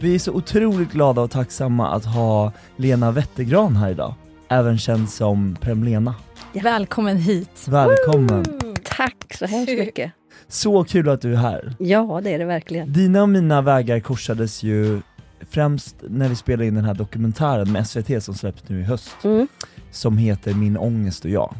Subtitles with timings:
[0.00, 4.14] Vi är så otroligt glada och tacksamma att ha Lena Wettergran här idag.
[4.48, 6.14] Även känd som Prem-Lena.
[6.62, 7.66] Välkommen hit.
[7.68, 8.44] Välkommen!
[8.84, 10.12] Tack så hemskt mycket.
[10.48, 11.74] Så kul att du är här.
[11.78, 12.92] Ja, det är det verkligen.
[12.92, 15.00] Dina och mina vägar korsades ju
[15.50, 19.16] främst när vi spelade in den här dokumentären med SVT som släpps nu i höst.
[19.24, 19.48] Mm.
[19.90, 21.54] Som heter Min ångest och jag.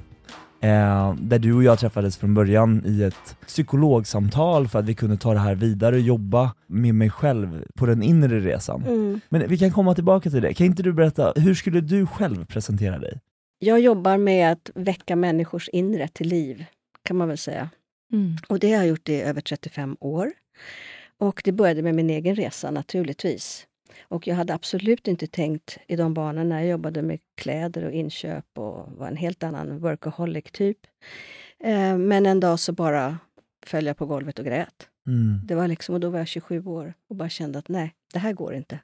[0.61, 5.17] Eh, där du och jag träffades från början i ett psykologsamtal för att vi kunde
[5.17, 8.83] ta det här vidare och jobba med mig själv på den inre resan.
[8.83, 9.21] Mm.
[9.29, 10.55] Men vi kan komma tillbaka till det.
[10.55, 13.21] Kan inte du berätta, hur skulle du själv presentera dig?
[13.59, 16.65] Jag jobbar med att väcka människors inre till liv,
[17.03, 17.69] kan man väl säga.
[18.13, 18.37] Mm.
[18.49, 20.33] Och det har jag gjort i över 35 år.
[21.19, 23.68] Och det började med min egen resa naturligtvis.
[24.03, 27.93] Och jag hade absolut inte tänkt i de banorna när jag jobbade med kläder och
[27.93, 30.79] inköp och var en helt annan workaholic-typ.
[31.65, 33.19] Eh, men en dag så bara
[33.67, 34.89] föll jag på golvet och grät.
[35.07, 35.41] Mm.
[35.47, 38.19] Det var liksom, och då var jag 27 år och bara kände att nej, det
[38.19, 38.79] här går inte.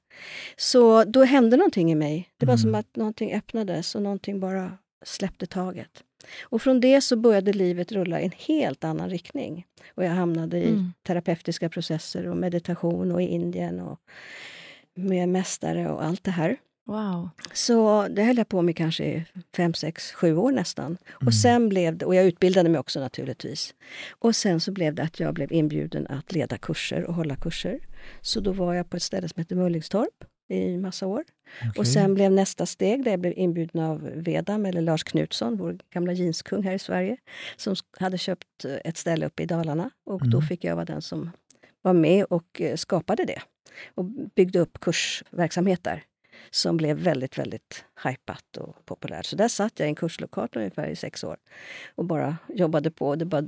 [0.56, 2.28] Så då hände någonting i mig.
[2.36, 2.62] Det var Mm.
[2.62, 6.02] som att någonting öppnades och någonting bara släppte taget.
[6.42, 9.66] Och från det så började livet rulla i en helt annan riktning.
[9.94, 10.92] Och jag hamnade i Mm.
[11.06, 14.00] terapeutiska processer och meditation och i Indien och
[14.94, 16.56] med mästare och allt det här.
[16.86, 17.28] Wow.
[17.52, 19.24] Så det höll jag på med kanske
[19.56, 20.86] fem, sex, sju år nästan.
[20.86, 21.26] Mm.
[21.26, 23.74] Och sen blev det, och jag utbildade mig också naturligtvis.
[24.18, 27.78] Och sen så blev det att jag blev inbjuden att leda kurser och hålla kurser.
[28.20, 31.24] Så då var jag på ett ställe som heter Mullingstorp i massa år.
[31.60, 31.84] Och Okej.
[31.92, 36.12] sen blev nästa steg där jag blev inbjuden av Vedam, eller Lars Knutsson, vår gamla
[36.12, 37.16] jeanskung här i Sverige,
[37.56, 39.90] som hade köpt ett ställe uppe i Dalarna.
[40.06, 40.48] Och då Mm.
[40.48, 41.30] fick jag vara den som
[41.84, 43.42] var med och eh, skapade det.
[43.94, 44.04] Och
[44.36, 46.02] byggde upp kursverksamhet där
[46.50, 49.26] som blev väldigt, väldigt hypat och populärt.
[49.26, 51.36] Så där satt jag i en kurslokal ungefär i sex år
[51.94, 53.16] och bara jobbade på.
[53.16, 53.42] Det bara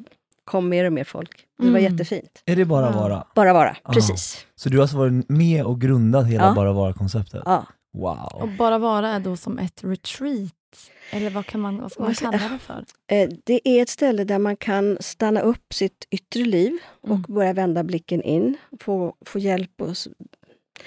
[0.45, 1.47] kom mer och mer folk.
[1.59, 1.93] Det var Mm.
[1.93, 2.43] jättefint.
[2.47, 3.27] Är det bara vara?
[3.35, 3.93] Bara vara, Ja.
[3.93, 4.47] precis.
[4.55, 6.55] Så du har alltså varit med och grundat hela Ja.
[6.55, 7.43] bara vara-konceptet?
[7.45, 7.67] Ja.
[7.97, 8.03] Och
[8.49, 8.57] Wow.
[8.59, 10.53] bara vara är då som ett retreat?
[11.11, 12.85] Eller vad, kan man, vad ska man ska- kalla det för?
[13.13, 17.23] Eh, Det är ett ställe där man kan stanna upp sitt yttre liv och Mm.
[17.29, 18.57] börja vända blicken in.
[18.81, 19.97] Få, få hjälp och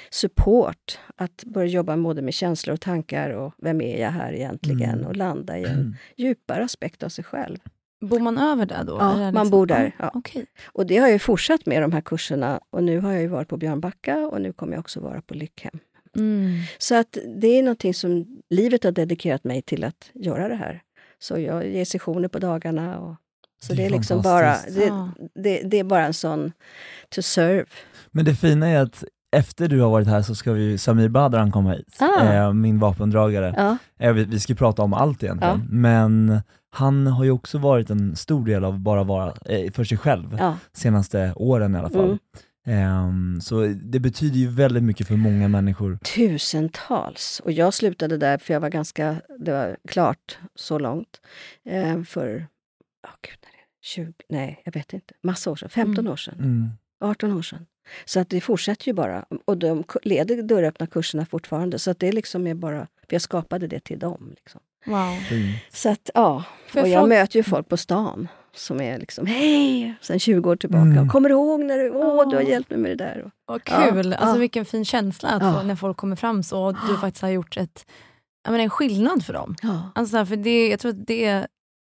[0.09, 4.94] support att börja jobba både med känslor och tankar och vem är jag här egentligen?
[4.94, 5.06] Mm.
[5.06, 7.58] Och landa i en djupare aspekt av sig själv.
[8.02, 8.98] Bor man över där då?
[9.00, 10.12] Ja, det man bor där, ja.
[10.14, 10.46] Okej.
[10.74, 13.48] Och det har jag fortsatt med de här kurserna och nu har jag ju varit
[13.48, 15.80] på Björnbacka och nu kommer jag också vara på Lyckhem.
[16.16, 16.59] Mm.
[16.78, 20.81] Så att det är någonting som livet har dedikerat mig till att göra det här.
[21.20, 23.00] Så jag ger sessioner på dagarna.
[23.00, 23.16] Och,
[23.62, 25.09] så Det det är är, liksom bara, det, Ja.
[25.36, 26.52] det, det är bara en sån
[27.16, 27.66] to serve.
[28.12, 31.52] Men det fina är att efter du har varit här så ska vi Samir Badran
[31.52, 32.34] komma hit, Ah.
[32.34, 33.53] eh, min vapendragare.
[33.58, 37.90] Ja, Eh, vi, vi ska prata om allt egentligen, men han har ju också varit
[37.90, 40.58] en stor del av bara vara eh, för sig själv, ja.
[40.74, 42.09] senaste åren i alla fall.
[42.12, 42.18] Ehm,
[43.41, 45.98] så det betyder ju väldigt mycket för många människor.
[46.16, 47.39] Tusentals.
[47.39, 51.21] Och jag slutade där för jag var ganska, det var klart så långt.
[51.66, 52.36] Eh, för,
[53.07, 53.66] oh, gud, när är det?
[53.81, 56.12] 20, nej jag vet inte, massa år sedan, 15 Mm.
[56.12, 56.39] år sedan.
[56.39, 56.69] Mm.
[57.01, 57.66] 18 år sedan.
[58.06, 59.25] Så att det fortsätter ju bara.
[59.45, 61.80] Och de leder dörröppna kurserna fortfarande.
[61.80, 64.33] Så att det liksom är bara, för jag skapade det till dem.
[64.36, 64.62] Liksom.
[64.86, 65.14] Wow.
[65.74, 66.44] Så att ja,
[66.74, 70.50] jag och jag fråga- möter ju folk på stan som är liksom hej, sen 20
[70.50, 70.81] år tillbaka.
[70.81, 71.10] Mm.
[71.10, 73.22] Kommer du ihåg när du, åh, du har hjälpt mig med det där.
[73.26, 74.14] Och, Vad Ja, kul!
[74.14, 74.40] Alltså ja.
[74.40, 75.54] vilken fin känsla att Ja.
[75.54, 77.86] få, när folk kommer fram så och du faktiskt har gjort ett,
[78.44, 79.56] jag menar, en skillnad för dem.
[79.62, 79.92] ja.
[79.96, 81.48] Alltså, för det, jag tror att det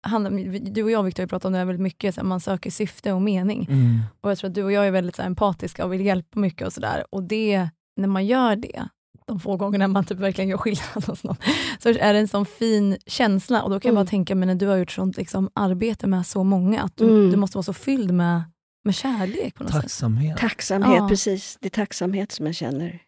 [0.07, 0.31] handlar,
[0.71, 2.71] du och jag Victor har pratat om det här väldigt mycket, så här, man söker
[2.71, 3.67] syfte och mening.
[3.71, 4.01] Mm.
[4.21, 6.41] Och jag tror att du och jag är väldigt så här, empatiska och vill hjälpa
[6.41, 7.05] mycket och sådär.
[7.11, 8.89] Och det, när man gör det,
[9.27, 11.37] de få gångerna man typ verkligen gör skillnad hos någon,
[11.79, 13.63] så är det en sån fin känsla.
[13.63, 14.05] Och då kan jag Mm.
[14.05, 17.05] bara tänka, men när du har gjort sånt liksom, arbete med så många, att du,
[17.05, 17.31] Mm.
[17.31, 18.43] du måste vara så fylld med,
[18.85, 19.83] med kärlek på något sätt.
[19.83, 20.37] Tacksamhet.
[20.39, 21.09] Tacksamhet, Ja.
[21.09, 21.59] precis.
[21.61, 22.99] Det är tacksamhet som jag känner.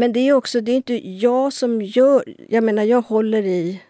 [0.00, 2.24] Men det är också, det är inte jag som gör...
[2.48, 3.80] Jag menar, jag håller i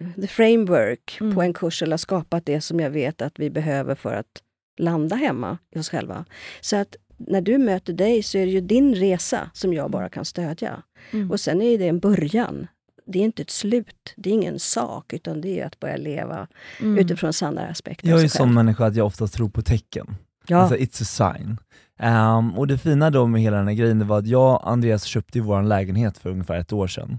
[0.00, 1.34] eh, the framework Mm.
[1.34, 4.42] på en kurs eller har skapat det som jag vet att vi behöver för att
[4.80, 6.24] landa hemma i oss själva.
[6.60, 10.08] Så att när du möter dig så är det ju din resa som jag bara
[10.08, 10.82] kan stödja.
[11.10, 11.30] Mm.
[11.30, 12.66] Och sen är det en början.
[13.06, 16.46] Det är inte ett slut, det är ingen sak, utan det är att börja leva
[16.80, 16.98] Mm.
[16.98, 20.14] utifrån sanna aspekter Jag är ju sån människa att jag oftast tror på tecken.
[20.46, 20.56] Ja.
[20.58, 21.58] Alltså it's a sign.
[21.98, 24.70] Ehm, och det fina då med hela den här grejen det var att jag och
[24.70, 27.18] Andreas köpte ju vår lägenhet för ungefär ett år sedan.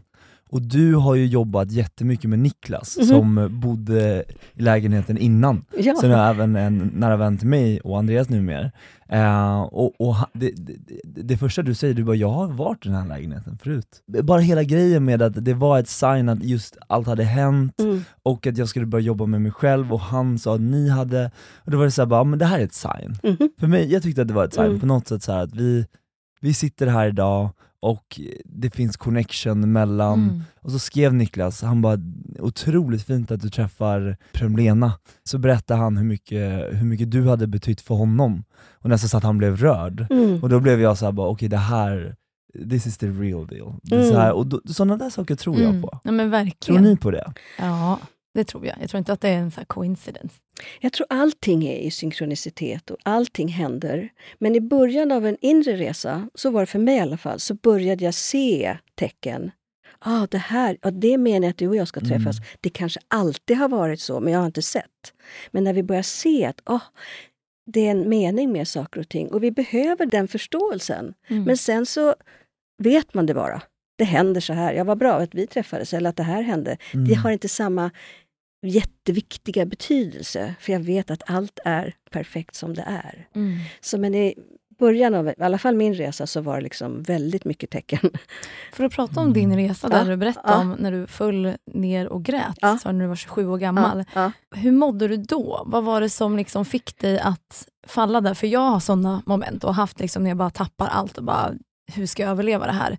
[0.52, 3.06] Och du har ju jobbat jättemycket med Niklas Mhm.
[3.08, 4.24] som bodde
[4.56, 5.66] i lägenheten innan.
[5.78, 5.96] ja.
[6.02, 8.72] Sen är även en nära vän till mig och Andreas numera.
[9.14, 10.74] Uh, och och ha- det, det,
[11.24, 14.42] det, första du säger, du bara 'jag har varit i den här lägenheten förut' Bara
[14.42, 18.04] hela grejen med att det var ett sign att just allt hade hänt, Mm.
[18.24, 21.32] och att jag skulle börja jobba med mig själv och han sa att ni hade,
[21.66, 23.16] och då var det såhär bara, "Ja, men det här är ett sign.
[23.24, 23.50] Mhm.
[23.60, 24.80] För mig, jag tyckte att det var ett sign Mm.
[24.80, 25.86] på något sätt så här att vi,
[26.42, 27.50] vi sitter här idag
[27.82, 30.42] och det finns connection mellan, Mm.
[30.62, 31.98] och så skrev Niklas, han bara
[32.40, 34.94] otroligt fint att du träffar Premlena.
[35.24, 38.44] Så berättade han hur mycket, hur mycket du hade betytt för honom,
[38.74, 40.08] och nästan så att han blev rörd.
[40.10, 40.44] Mm.
[40.44, 42.16] Och då blev jag såhär okej det här,
[42.70, 43.74] this is the real deal.
[43.92, 44.16] Är så Mm.
[44.22, 45.82] här, och då, sådana där saker tror jag Mm.
[45.82, 46.00] på.
[46.04, 46.84] Ja, men Tror verkligen.
[46.84, 47.34] ni på det?
[47.60, 48.00] Ja,
[48.34, 48.76] det tror jag.
[48.82, 50.36] Jag tror inte att det är en så här coincidence.
[50.80, 54.10] Jag tror allting är i synkronicitet och allting händer.
[54.40, 57.40] Men i början av en inre resa, så var det för mig i alla fall,
[57.40, 59.52] så började jag se tecken.
[60.00, 62.38] Ah, det här, ja, det menar jag att du och jag ska träffas.
[62.38, 62.48] Mm.
[62.62, 65.14] Det kanske alltid har varit så, men jag har inte sett.
[65.52, 66.82] Men när vi börjar se att ah,
[67.66, 71.14] det är en mening med saker och ting och vi behöver den förståelsen.
[71.28, 71.44] Mm.
[71.44, 72.16] Men sen så
[72.78, 73.62] vet man det bara.
[74.00, 74.74] Det händer så här.
[74.74, 76.78] Ja, vad bra att vi träffades eller att det här hände.
[76.92, 77.18] Det Mm.
[77.20, 77.92] har inte samma
[78.66, 83.28] jätteviktiga betydelse, för jag vet att allt är perfekt som det är.
[83.36, 83.58] Mm.
[83.82, 84.36] Så men i
[84.80, 88.00] början av i alla fall min resa så var det liksom väldigt mycket tecken.
[88.74, 90.60] För att prata om din resa, där Ja, du berättade ja.
[90.60, 92.80] om när du föll ner och grät, Ja.
[92.86, 94.04] du när du var 27 år gammal.
[94.16, 95.64] Ja, Hur mådde du då?
[95.66, 98.34] Vad var det som liksom fick dig att falla där?
[98.34, 101.54] För jag har såna moment och haft liksom när jag bara tappar allt och bara,
[101.94, 102.98] hur ska jag överleva det här?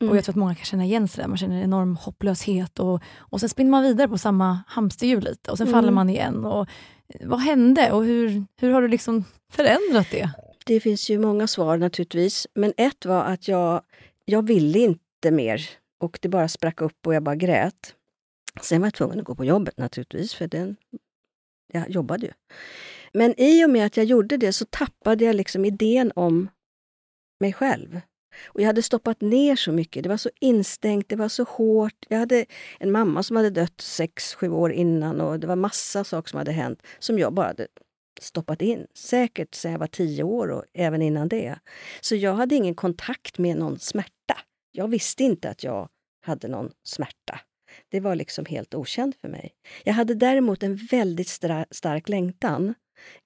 [0.00, 0.10] Mm.
[0.10, 1.28] Och Jag tror att många kan känna igen sig där.
[1.28, 5.50] Man känner en enorm hopplöshet och, och sen spinner man vidare på samma hamsterhjul lite
[5.50, 5.78] och sen Mm.
[5.80, 6.44] faller man igen.
[6.44, 6.68] Och,
[7.20, 10.30] vad hände och hur, hur har du liksom förändrat det?
[10.66, 13.82] Det finns ju många svar naturligtvis, men ett var att jag,
[14.24, 15.60] jag ville inte mer
[16.00, 17.94] och det bara sprack upp och jag bara grät.
[18.62, 20.76] Sen var jag tvungen att gå på jobbet naturligtvis, för den,
[21.72, 22.32] jag jobbade ju.
[23.12, 26.48] Men i och med att jag gjorde det så tappade jag liksom idén om
[27.40, 28.00] mig själv.
[28.46, 30.02] Och jag hade stoppat ner så mycket.
[30.02, 32.06] Det var så instängt, det var så hårt.
[32.08, 32.46] Jag hade
[32.78, 36.38] en mamma som hade dött sex, sju år innan och det var massa saker som
[36.38, 37.66] hade hänt som jag bara hade
[38.20, 38.86] stoppat in.
[38.94, 41.58] Säkert sedan jag var tio år och även innan det.
[42.00, 44.38] Så jag hade ingen kontakt med någon smärta.
[44.72, 45.88] Jag visste inte att jag
[46.26, 47.40] hade någon smärta.
[47.88, 49.50] Det var liksom helt okänt för mig.
[49.84, 52.74] Jag hade däremot en väldigt stra- stark längtan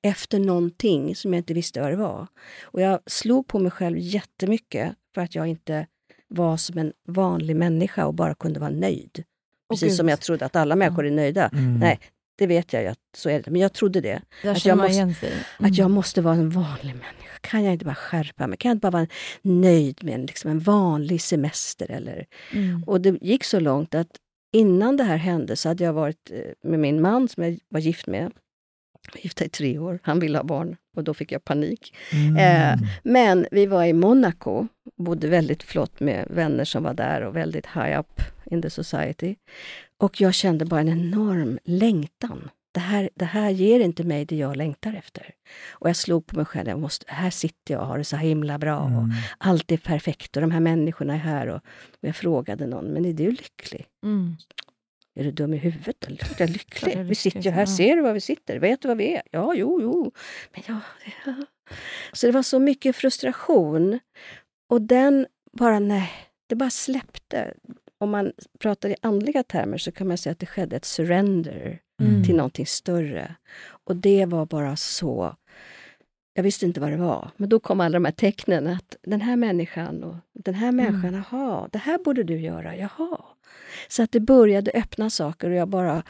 [0.03, 2.27] efter någonting som jag inte visste vad det var.
[2.63, 5.87] Och jag slog på mig själv jättemycket för att jag inte
[6.29, 9.25] var som en vanlig människa och bara kunde vara nöjd.
[9.71, 9.97] Precis Gud.
[9.97, 11.49] som jag trodde att alla människor är nöjda.
[11.49, 11.79] Mm.
[11.79, 12.01] Nej,
[12.37, 13.51] det vet jag ju att så är det.
[13.51, 14.23] Men jag trodde det.
[14.43, 15.27] Där Att jag måste-.
[15.27, 15.71] Mm.
[15.71, 17.39] Att jag måste vara en vanlig människa.
[17.41, 18.59] Kan jag inte bara skärpa mig?
[18.59, 19.07] Kan jag inte bara vara
[19.43, 21.91] nöjd med en, liksom en vanlig semester?
[21.91, 22.27] Eller?
[22.53, 22.85] Mm.
[22.85, 24.09] Och det gick så långt att
[24.53, 27.81] innan det här hände så hade jag varit eh, med min man som jag var
[27.81, 28.33] gift med.
[29.15, 29.99] Gifta i tre år.
[30.03, 31.95] Han ville ha barn och då fick jag panik.
[32.13, 32.37] Mm.
[32.37, 37.37] Eh, men vi var i Monaco, bodde väldigt flott med vänner som var där och
[37.37, 38.21] väldigt high up
[38.51, 39.35] in the society.
[40.01, 42.51] Och jag kände bara en enorm längtan.
[42.75, 45.31] Det här, det här ger inte mig det jag längtar efter.
[45.71, 48.17] Och jag slog på mig själv, jag måste, här sitter jag och har det så
[48.17, 48.79] himla bra.
[48.79, 49.11] Och Mm.
[49.39, 51.47] allt är perfekt och de här människorna är här.
[51.47, 51.57] Och,
[52.01, 53.87] och jag frågade någon, men är du lycklig?
[54.05, 54.37] Mm.
[55.15, 56.07] Är du dum i huvudet?
[56.07, 56.27] Eller?
[56.31, 56.99] Jag är lycklig.
[56.99, 58.59] Vi sitter ju här, ser du var vi sitter?
[58.59, 59.23] Vet du var vi är?
[59.31, 60.13] Ja, jo, jo.
[60.53, 60.81] Men ja,
[61.27, 61.35] ja.
[62.13, 63.99] Så det var så mycket frustration.
[64.71, 66.11] Och den bara, nej,
[66.47, 67.55] det bara släppte.
[67.99, 71.81] Om man pratar i andliga termer så kan man säga att det skedde ett surrender
[72.01, 72.25] Mm.
[72.25, 73.35] till någonting större.
[73.67, 75.37] Och det var bara så...
[76.35, 77.31] Jag visste inte vad det var.
[77.37, 81.25] Men då kom alla de här tecknen att den här människan och den här människan,
[81.31, 83.24] jaha, det här borde du göra, jaha.
[83.89, 86.03] Så att det började öppna saker och jag bara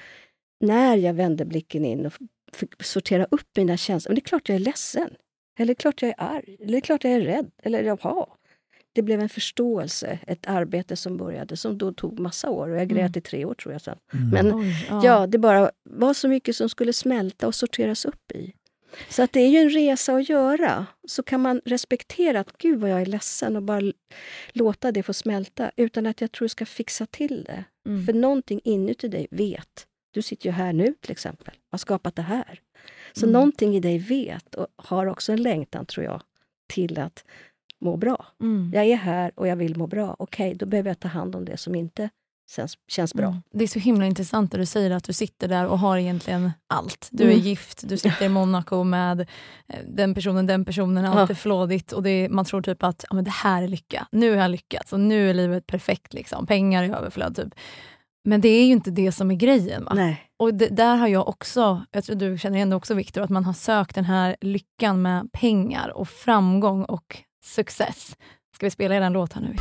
[0.61, 2.13] när jag vände blicken in och
[2.53, 4.11] fick sortera upp mina känslor.
[4.11, 5.11] Men det är klart jag är ledsen.
[5.59, 6.57] Eller klart jag är arg.
[6.61, 7.51] Eller klart jag är rädd.
[7.63, 8.27] Eller jaha.
[8.93, 12.69] Det blev en förståelse, ett arbete som började, som då tog massa år.
[12.69, 13.13] Och jag grät Mm.
[13.19, 13.99] i tre år tror jag sen.
[14.13, 14.29] Mm.
[14.31, 14.75] Men Oj,
[15.05, 18.53] ja, det bara var så mycket som skulle smälta och sorteras upp i.
[19.09, 20.87] Så att det är ju en resa att göra.
[21.09, 23.93] Så kan man respektera att gud vad jag är ledsen och bara
[24.53, 27.65] låta det få smälta utan att jag tror jag ska fixa till det.
[27.87, 28.07] Mm.
[28.07, 29.87] För någonting inuti dig vet.
[30.11, 32.61] Du sitter ju här nu till exempel, har skapat det här.
[33.13, 33.33] Så Mm.
[33.33, 36.23] någonting i dig vet och har också en längtan tror jag
[36.67, 37.25] till att
[37.81, 38.27] må bra.
[38.41, 38.71] Mm.
[38.75, 40.17] Jag är här och jag vill må bra.
[40.19, 42.11] Okej, då behöver jag ta hand om det som inte
[42.51, 43.27] känns, känns bra.
[43.27, 43.43] Mm.
[43.53, 46.53] Det är så himla intressant när du säger att du sitter där och har egentligen
[46.75, 47.09] allt.
[47.11, 47.41] Du är Mm.
[47.41, 49.27] gift, du sitter i Monaco med eh,
[49.89, 51.27] den personen, den personen, allt Ja.
[51.31, 54.07] är flådigt och är, man tror typ att ja, men det här är lycka.
[54.13, 56.15] Nu har jag lyckats och nu är livet perfekt.
[56.15, 56.47] Liksom.
[56.47, 57.37] Pengar i överflöd.
[57.37, 57.55] Typ.
[58.25, 59.89] Men det är ju inte det som är grejen.
[60.39, 63.31] Och det, där har jag också, jag tror du känner igen det också Viktor, att
[63.31, 68.17] man har sökt den här lyckan med pengar och framgång och success.
[68.55, 69.57] Ska vi spela den låt här nu?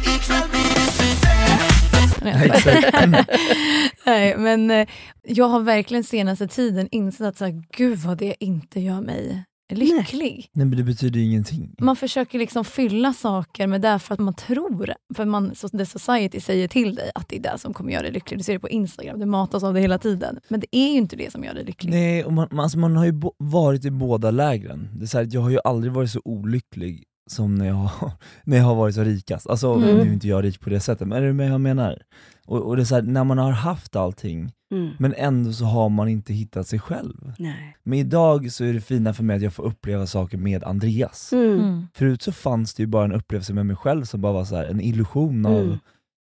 [2.24, 3.26] Nej.
[4.06, 4.88] Nej, men eh,
[5.24, 9.44] jag har verkligen senaste tiden insett att så här, gud vad det inte gör mig
[9.74, 10.50] lycklig.
[10.54, 11.76] Nej men det betyder ju ingenting.
[11.80, 15.86] Man försöker liksom fylla saker med det för att man tror, för man, så the
[15.86, 18.40] society säger till dig att det är det som kommer göra dig lycklig.
[18.40, 20.40] Du ser det på Instagram, du matas av det hela tiden.
[20.48, 21.92] Men det är ju inte det som gör dig lycklig.
[21.92, 24.90] Nej, och man, man, alltså man har ju bo- varit i båda lägren.
[24.96, 28.12] Det är så här, jag har ju aldrig varit så olycklig som när jag, har-
[28.44, 29.48] när jag har varit så rikast.
[29.48, 29.96] Alltså Mm.
[29.96, 32.02] nu är inte jag rik på det sättet, men är du med jag menar?
[32.46, 34.90] Och, och det är så här, när man har haft allting, Mm.
[35.00, 37.34] men ändå så har man inte hittat sig själv.
[37.40, 37.78] Nej.
[37.84, 41.34] Men idag så är det fina för mig att jag får uppleva saker med Andreas.
[41.34, 41.60] Mm.
[41.60, 41.88] Mm.
[41.94, 44.56] Förut så fanns det ju bara en upplevelse med mig själv som bara var så
[44.56, 45.78] här, en illusion av Mm.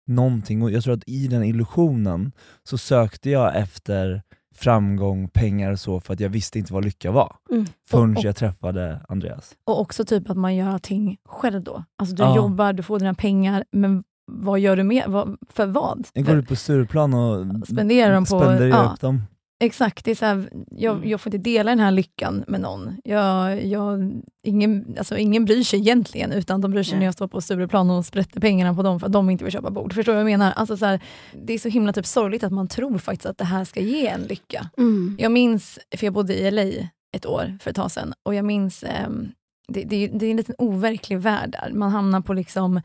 [0.08, 2.32] någonting och jag tror att i den illusionen
[2.64, 4.22] så sökte jag efter
[4.56, 7.36] framgång, pengar och så för att jag visste inte vad lycka var.
[7.52, 7.66] Mm.
[7.88, 9.52] Förrän Och- och- jag träffade Andreas.
[9.66, 11.84] Och också typ att man gör allting själv då.
[11.98, 12.36] Alltså du Ja.
[12.36, 16.08] jobbar, du får dina pengar, men vad gör du med, vad, för vad?
[16.14, 18.92] Jag går ut på Stureplan och Spenderar dem på- spenderar ja.
[18.94, 19.22] upp dem.
[19.64, 21.10] Exakt, det är så här, jag, Mm.
[21.10, 22.98] jag får inte dela den här lyckan med någon.
[23.04, 27.00] Jag, jag, ingen, alltså ingen bryr sig egentligen, utan de bryr sig Nej.
[27.00, 29.54] när jag står på Stureplan och sprätter pengarna på dem för att de inte vill
[29.54, 29.94] köpa bord.
[29.94, 30.52] Förstår du vad jag menar?
[30.56, 31.00] Alltså så här,
[31.46, 34.08] det är så himla typ sorgligt att man tror faktiskt att det här ska ge
[34.08, 34.70] en lycka.
[34.78, 35.16] Mm.
[35.20, 38.46] Jag minns, för jag bodde i LA ett år för ett tag sedan, och jag
[38.46, 39.32] minns, ehm,
[39.68, 41.72] det, det, det är en liten overklig värld där.
[41.74, 42.82] Man hamnar på liksom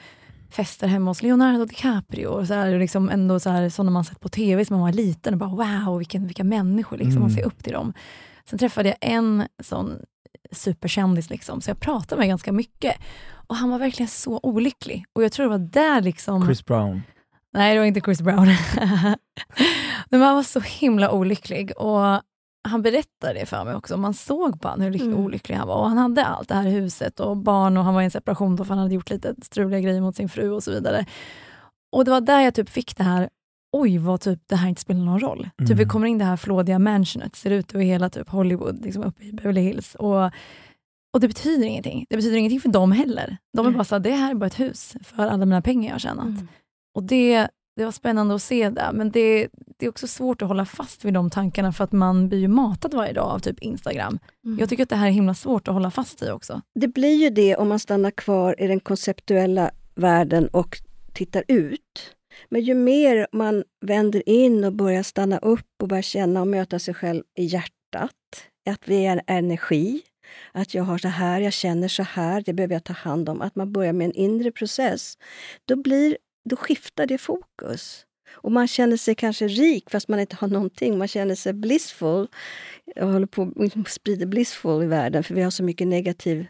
[0.51, 4.21] fester hemma hos Leonardo DiCaprio, och så här, liksom ändå så här, sådana man sett
[4.21, 5.51] på TV som man var liten, och bara
[5.85, 7.37] wow, vilken, vilka människor, liksom, man Mm.
[7.37, 7.93] ser upp till dem.
[8.51, 9.99] Sen träffade jag en sån
[10.53, 12.95] superkändis, liksom, så jag pratade med ganska mycket.
[13.33, 15.05] Och han var verkligen så olycklig.
[15.13, 16.47] Och jag tror det var där liksom...
[16.47, 17.03] Chris Brown.
[17.53, 18.47] Nej, det var inte Chris Brown.
[20.11, 22.21] Men han var så himla olycklig och
[22.69, 23.97] han berättade det för mig också.
[23.97, 25.19] Man såg på honom hur Mm.
[25.19, 25.77] olycklig han var.
[25.77, 28.57] Och han hade allt, det här huset och barn och han var i en separation
[28.57, 31.07] då för han hade gjort lite struliga grejer mot sin fru och så vidare.
[31.97, 33.29] Och det var där jag typ fick det här,
[33.77, 35.51] oj vad typ det här inte spelar någon roll.
[35.59, 35.89] Typ vi Mm.
[35.89, 39.25] kommer in i det här flådiga mansionet, ser ut över hela typ Hollywood, liksom uppe
[39.25, 39.95] i Beverly Hills.
[39.95, 40.25] Och,
[41.15, 42.07] och det betyder ingenting.
[42.09, 43.37] Det betyder ingenting för dem heller.
[43.57, 43.77] De är Nej.
[43.77, 45.99] bara så här, det här är bara ett hus för alla mina pengar jag har
[45.99, 46.27] tjänat.
[46.27, 46.49] Mm.
[46.95, 47.49] Och det,
[47.81, 51.05] det var spännande att se det, men det, det är också svårt att hålla fast
[51.05, 54.19] vid de tankarna för att man blir ju matad varje dag av typ Instagram.
[54.45, 54.59] Mm.
[54.59, 56.61] Jag tycker att det här är himla svårt att hålla fast i också.
[56.75, 60.79] Det blir ju det om man stannar kvar i den konceptuella världen och
[61.13, 62.17] tittar ut.
[62.49, 66.79] Men ju mer man vänder in och börjar stanna upp och börjar känna och möta
[66.79, 68.11] sig själv i hjärtat,
[68.71, 70.03] att vi är en energi,
[70.53, 73.43] att jag har så här, jag känner så här, det behöver jag ta hand om,
[73.43, 75.19] att man börjar med en inre process,
[75.65, 76.17] då, blir,
[76.51, 78.07] då skiftar det fokus.
[78.33, 80.99] Och man känner sig kanske rik fast man inte har någonting.
[80.99, 82.27] Man känner sig blissful.
[82.95, 86.47] Jag håller på att sprida blissful i världen för vi har så mycket negativ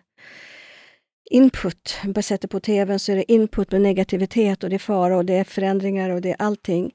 [1.30, 1.97] input.
[2.14, 5.25] Man sätter på tvn så är det input med negativitet och det är fara och
[5.25, 6.92] det är förändringar och det är allting.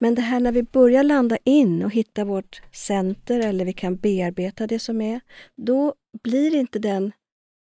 [0.00, 3.96] Men det här när vi börjar landa in och hitta vårt center eller vi kan
[3.96, 5.20] bearbeta det som är,
[5.56, 7.12] då blir inte den,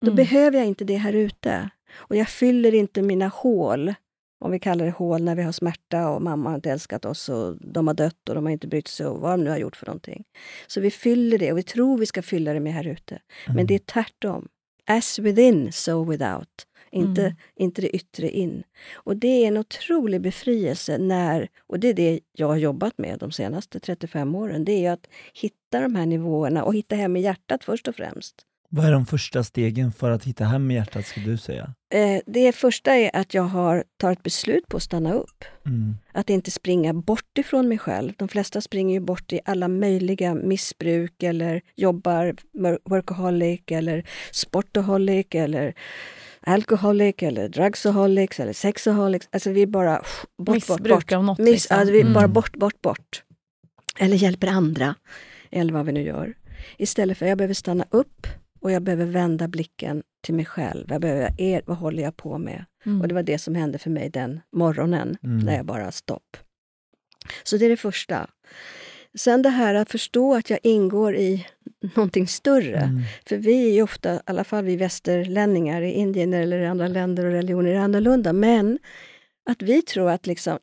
[0.04, 0.16] då Mm.
[0.16, 1.70] behöver jag inte det här ute.
[1.92, 3.94] Och jag fyller inte mina hål,
[4.40, 7.28] om vi kallar det hål när vi har smärta och mamma har inte älskat oss
[7.28, 9.58] och de har dött och de har inte brytt sig och vad de nu har
[9.58, 10.24] gjort för någonting.
[10.66, 13.18] Så vi fyller det och vi tror vi ska fylla det med här ute.
[13.54, 14.48] Men det är tvärtom.
[14.86, 16.66] As within, so without.
[16.92, 17.34] Inte, Mm.
[17.56, 18.62] inte det yttre in.
[18.94, 23.18] Och det är en otrolig befrielse när, och det är det jag har jobbat med
[23.18, 27.20] de senaste 35 åren, det är att hitta de här nivåerna och hitta hem i
[27.20, 28.34] hjärtat först och främst.
[28.72, 31.74] Vad är de första stegen för att hitta hem i hjärtat, skulle du säga?
[31.94, 35.44] Eh, det första är att jag har, tar ett beslut på att stanna upp.
[35.66, 35.96] Mm.
[36.12, 38.12] Att inte springa bort ifrån mig själv.
[38.18, 42.34] De flesta springer ju bort i alla möjliga missbruk eller jobbar
[42.90, 45.74] workaholic eller sportaholic eller
[46.40, 49.28] alcoholic eller drugsaholics eller sexaholics.
[49.32, 50.02] Alltså vi är bara
[50.38, 51.12] bort, Missbruk bort, bort.
[51.12, 51.38] av något.
[51.38, 51.76] Miss, liksom.
[51.78, 52.32] alltså vi är bara Mm.
[52.32, 53.22] bort, bort, bort.
[53.98, 54.94] Eller hjälper andra.
[55.50, 56.34] Eller vad vi nu gör.
[56.78, 58.26] Istället för att jag behöver stanna upp
[58.60, 60.86] och jag behöver vända blicken till mig själv.
[60.88, 62.64] Jag behöver, er, vad håller jag på med?
[62.86, 63.00] Mm.
[63.00, 65.38] Och det var det som hände för mig den morgonen, Mm.
[65.38, 66.36] när jag bara stopp.
[67.42, 68.30] Så det är det första.
[69.18, 71.46] Sen det här att förstå att jag ingår i
[71.96, 72.76] någonting större.
[72.80, 73.02] Mm.
[73.26, 76.88] För vi är ju ofta, i alla fall vi västerlänningar, i Indien eller i andra
[76.88, 78.32] länder och religioner är annorlunda.
[78.32, 78.78] Men
[79.50, 80.58] att vi tror att liksom,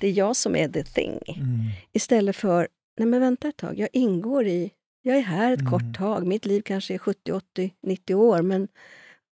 [0.00, 1.18] det är jag som är the thing.
[1.26, 1.60] Mm.
[1.92, 4.70] Istället för, nej men vänta ett tag, jag ingår i,
[5.02, 5.70] jag är här ett Mm.
[5.72, 6.26] kort tag.
[6.26, 8.68] Mitt liv kanske är 70, 80, 90 år, men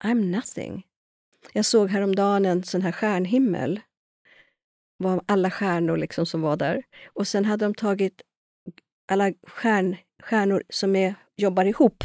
[0.03, 0.85] I'm nothing.
[1.53, 3.79] Jag såg häromdagen en sån här stjärnhimmel.
[4.97, 6.83] var alla stjärnor liksom som var där.
[7.13, 8.21] Och sen hade de tagit
[9.11, 12.03] alla stjärn, stjärnor som är, jobbar ihop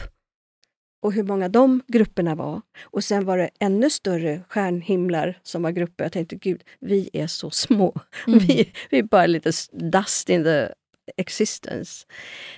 [1.02, 2.62] och hur många de grupperna var.
[2.84, 6.04] Och sen var det ännu större stjärnhimlar som var grupper.
[6.04, 7.94] Jag tänkte, gud, vi är så små.
[8.26, 8.38] Mm.
[8.38, 10.68] Vi, vi är bara lite dust in the
[11.16, 12.06] existence.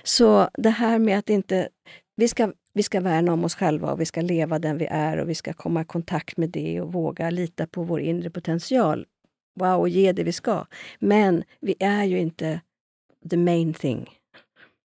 [0.03, 1.69] Så det här med att inte...
[2.15, 5.17] Vi ska, vi ska värna om oss själva och vi ska leva den vi är
[5.17, 9.05] och vi ska komma i kontakt med det och våga lita på vår inre potential.
[9.59, 10.65] Wow, och ge det vi ska.
[10.99, 12.61] Men vi är ju inte
[13.29, 14.09] the main thing.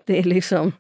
[0.07, 0.73] Det är liksom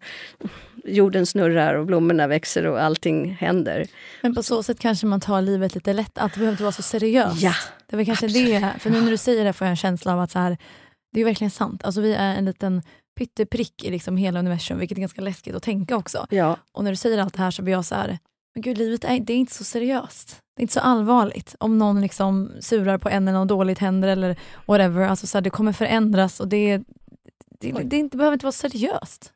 [0.85, 3.87] jorden snurrar och blommorna växer och allting händer.
[4.23, 6.73] Men på så sätt kanske man tar livet lite lätt, att det behöver inte vara
[6.73, 7.43] så seriöst.
[7.43, 7.55] Ja,
[7.87, 8.62] Det väl kanske absolut.
[8.62, 10.59] det, för nu när du säger det får jag en känsla av att så här,
[11.14, 11.85] det är verkligen sant.
[11.85, 12.83] Alltså vi är en liten
[13.18, 16.26] pytteprick i liksom hela universum, vilket är ganska läskigt att tänka också.
[16.30, 18.18] ja, Och när du säger allt det här så blir jag så här,
[18.54, 20.40] men gud livet är, det är inte så seriöst.
[20.56, 21.54] Det är inte så allvarligt.
[21.59, 25.42] Om någon liksom surar på en eller något dåligt händer eller whatever, alltså så här,
[25.42, 26.76] det kommer förändras och det,
[27.61, 29.33] det, det, det inte, behöver inte vara seriöst.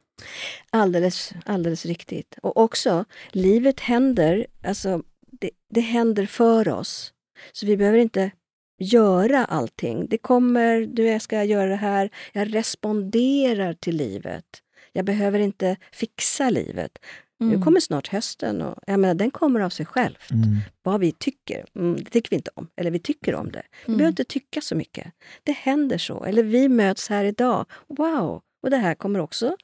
[0.70, 2.38] alldeles, alldeles riktigt.
[2.42, 5.02] Och också, livet händer, alltså
[5.40, 7.12] det, det händer för oss.
[7.52, 8.30] Så vi behöver inte
[8.78, 10.06] göra allting.
[10.08, 12.10] Det kommer, du jag ska göra det här.
[12.32, 14.44] Jag responderar till livet.
[14.92, 16.98] Jag behöver inte fixa livet.
[17.40, 17.52] Mm.
[17.58, 20.14] Nu kommer snart hösten och jag menar, den kommer av sig själv.
[20.30, 20.44] Mm.
[20.82, 22.68] Vad vi tycker, mm, det tycker vi inte om.
[22.76, 23.62] Eller vi tycker om det.
[23.86, 23.98] Vi Mm.
[23.98, 25.12] behöver inte tycka så mycket.
[25.42, 26.24] Det händer så.
[26.24, 27.66] Eller vi möts här idag.
[27.88, 28.42] Wow!
[28.62, 29.56] Och det här kommer också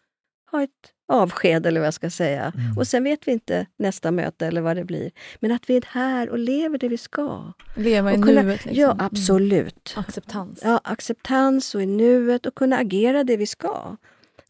[0.50, 0.70] ha ett
[1.08, 2.52] avsked, eller vad jag ska säga.
[2.56, 2.78] Mm.
[2.78, 5.10] Och sen vet vi inte nästa möte eller vad det blir.
[5.40, 7.52] Men att vi är här och lever det vi ska.
[7.76, 8.64] Leva i kunna- nuet.
[8.64, 8.82] Liksom.
[8.82, 9.06] Ja, Mm.
[9.06, 9.94] absolut.
[9.96, 10.60] Acceptans.
[10.64, 13.96] Ja, acceptans och i nuet och kunna agera det vi ska.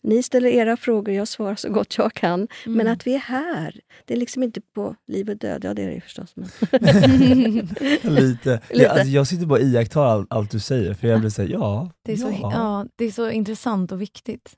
[0.03, 2.49] Ni ställer era frågor, jag svarar så gott jag kan.
[2.67, 2.93] Men Mm.
[2.93, 3.81] att vi är här.
[4.05, 5.65] Det är liksom inte på liv och död.
[5.65, 6.35] Ja, det är det ju förstås.
[6.37, 6.49] Men...
[7.35, 8.01] Lite.
[8.13, 8.61] Lite.
[8.71, 11.49] Jag, alltså, jag sitter bara och iakttar allt, allt du säger, för jag blir såhär,
[11.49, 14.53] ja, Det är, så, ja, ja, det är så intressant och viktigt.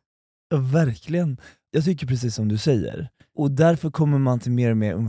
[0.48, 1.36] ja, verkligen.
[1.76, 3.08] Jag tycker precis som du säger.
[3.34, 5.08] Och därför kommer man till mer och mer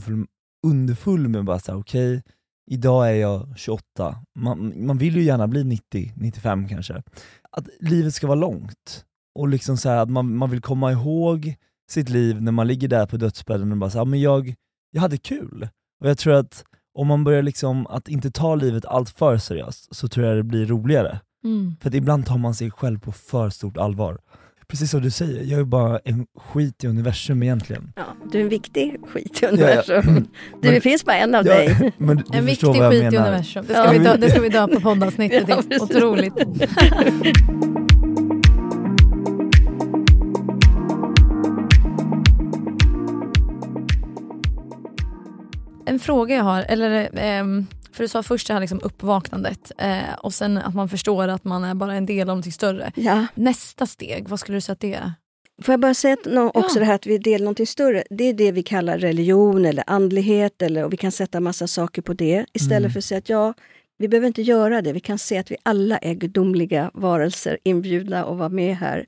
[0.68, 2.24] underfull, med bara såhär, okej,
[2.72, 7.04] idag är jag 28, man, man vill ju gärna bli 90, 95 kanske.
[7.52, 9.06] Att livet ska vara långt.
[9.36, 11.56] Och liksom så här, att man, man vill komma ihåg
[11.90, 14.56] sitt liv när man ligger där på dödsbädden och bara såhär, men jag,
[14.92, 15.70] jag hade kul.
[16.00, 19.96] Och jag tror att om man börjar liksom att inte ta livet allt för seriöst,
[19.96, 21.20] så tror jag det blir roligare.
[21.44, 21.76] Mm.
[21.82, 24.18] För att ibland tar man sig själv på för stort allvar.
[24.70, 27.94] Precis som du säger, jag är bara en skit i universum egentligen.
[27.96, 30.02] Ja, du är en viktig skit i universum.
[30.06, 30.12] Du,
[30.62, 31.92] Men- det finns bara en av Ja, dig.
[31.98, 33.66] men du En viktig skit i universum.
[33.68, 35.82] Det Ja, ska, vi, men- dö, det ska vi döpa poddavsnittet Ja, till.
[35.82, 36.34] Otroligt.
[45.86, 50.14] En fråga jag har, eller ehm, för du sa först det här liksom uppvaknandet eh,
[50.18, 52.92] och sen att man förstår att man är bara en del av något större.
[52.96, 53.26] Ja.
[53.36, 55.14] Nästa steg, vad skulle du säga att det är?
[55.62, 56.80] Får jag bara säga nå- också Ja.
[56.80, 58.04] det här att vi är del av någonting större.
[58.10, 62.02] Det är det vi kallar religion eller andlighet eller, och vi kan sätta massa saker
[62.02, 62.46] på det.
[62.54, 62.92] Istället Mm.
[62.92, 63.54] för att säga att ja,
[63.98, 64.94] vi behöver inte göra det.
[64.94, 69.06] Vi kan se att vi alla är gudomliga varelser inbjudna att vara med här.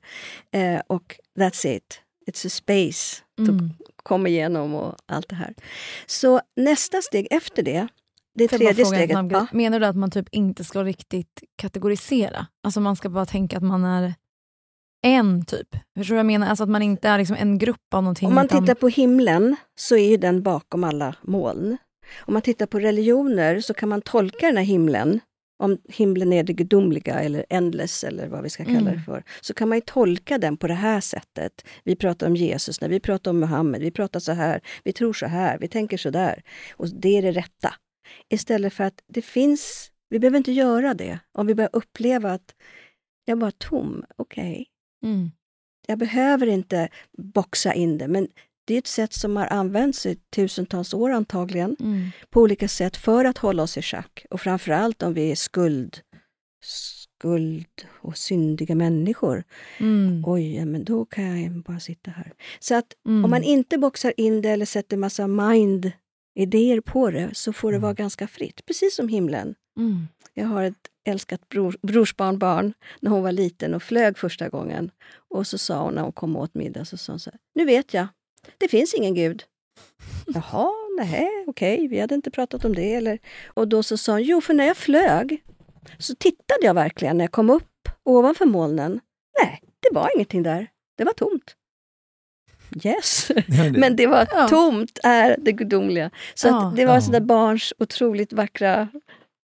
[0.52, 2.00] Eh, och that's it.
[2.30, 3.70] It's a space Mm.
[4.02, 5.54] komma igenom och allt det här.
[6.06, 7.88] Så nästa steg efter det,
[8.34, 9.10] det bara tredje steget.
[9.10, 9.46] snabb Ja.
[9.52, 12.46] Menar du att man typ inte ska riktigt kategorisera?
[12.64, 14.14] Alltså man ska bara tänka att man är
[15.06, 15.68] en typ?
[15.98, 16.46] Förstår du vad jag menar?
[16.46, 18.28] Alltså att man inte är liksom en grupp av någonting.
[18.28, 21.76] Om man utan- tittar på himlen så är ju den bakom alla moln.
[22.20, 25.20] Om man tittar på religioner så kan man tolka den här himlen
[25.62, 28.92] om himlen är det gudomliga eller endless eller vad vi ska kalla Mm.
[28.94, 31.64] det för, så kan man ju tolka den på det här sättet.
[31.84, 35.12] Vi pratar om Jesus, när vi pratar om Muhammed, vi pratar så här, vi tror
[35.12, 36.42] så här, vi tänker så där.
[36.76, 37.74] Och det är det rätta.
[38.28, 41.18] Istället för att det finns, vi behöver inte göra det.
[41.32, 42.54] Om vi börjar uppleva att
[43.24, 44.66] jag är bara tom, okej.
[45.04, 45.30] Mm.
[45.86, 48.28] Jag behöver inte boxa in det, men
[48.64, 52.10] det är ett sätt som har använts i tusentals år antagligen Mm.
[52.30, 54.26] på olika sätt för att hålla oss i schack.
[54.30, 56.00] Och framförallt om vi är skuld,
[56.64, 57.66] skuld
[58.00, 59.44] och syndiga människor.
[59.78, 60.22] Mm.
[60.26, 62.32] Oj, men då kan jag bara sitta här.
[62.60, 63.24] Så att Mm.
[63.24, 65.26] om man inte boxar in det eller sätter massa
[66.40, 69.54] mind-idéer på det så får det vara ganska fritt, precis som himlen.
[69.78, 70.08] Mm.
[70.34, 74.90] Jag har ett älskat bror, brorsbarnbarn när hon var liten och flög första gången.
[75.30, 77.64] Och så sa hon när hon kom åt middag, så sa hon så här, nu
[77.64, 78.06] vet jag,
[78.58, 79.44] det finns ingen gud.
[80.26, 82.94] Jaha, nej, okej, vi hade inte pratat om det.
[82.94, 85.42] Eller, och då så sa hon, jo, för när jag flög
[85.98, 89.00] så tittade jag verkligen när jag kom upp ovanför molnen.
[89.42, 90.66] Nej, det var ingenting där.
[90.98, 91.56] Det var tomt.
[92.84, 93.30] Yes,
[93.76, 94.48] men det var Ja.
[94.48, 96.10] tomt är det gudomliga.
[96.34, 96.68] Så Ja.
[96.68, 97.00] att det var Ja.
[97.00, 98.88] sådär barns otroligt vackra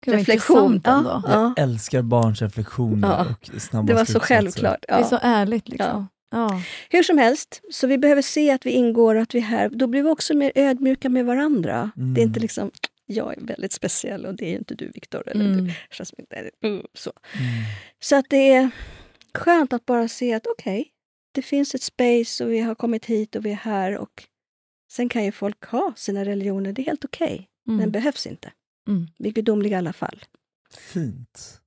[0.06, 0.82] Gud, reflektion.
[0.84, 3.26] Ja, Jag älskar barns reflektioner Ja.
[3.56, 4.86] och snabba det var så självklart.
[4.88, 6.08] Det är så ärligt liksom.
[6.32, 6.62] Ja.
[6.90, 9.70] Hur som helst, så vi behöver se att vi ingår och att vi är här.
[9.70, 11.92] Då blir vi också mer ödmjuka med varandra.
[11.98, 12.14] Mm.
[12.14, 12.72] Det är inte liksom,
[13.06, 15.24] jag är väldigt speciell och det är inte du Viktor.
[15.30, 15.66] Eller Mm.
[15.68, 17.12] du, Jasmine, eller, mm, så.
[17.34, 17.48] Mm.
[18.00, 18.70] så att det är
[19.34, 20.88] skönt att bara se att okej,
[21.36, 23.98] det finns ett space och vi har kommit hit och vi är här.
[23.98, 24.24] och
[24.92, 27.50] Sen kan ju folk ha sina religioner, det är helt okej.
[27.68, 27.80] Mm.
[27.80, 28.52] Den behövs inte.
[28.88, 29.08] Mm.
[29.18, 30.24] Vi är gudomliga i alla fall.
[30.70, 31.62] Fint.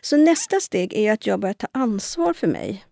[0.00, 2.84] Så nästa steg är att jag börjar ta ansvar för mig.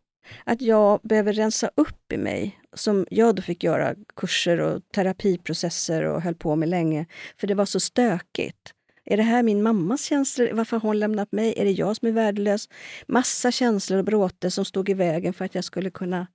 [0.45, 6.03] Att jag behöver rensa upp i mig, som jag då fick göra kurser och terapiprocesser
[6.03, 8.73] och höll på med länge, för det var så stökigt.
[9.07, 10.51] Är det här min mammas känslor?
[10.53, 11.55] Varför har hon lämnat mig?
[11.57, 12.69] Är det jag som är värdelös?
[13.09, 16.27] Massa känslor och bråte som stod i vägen för att jag skulle kunna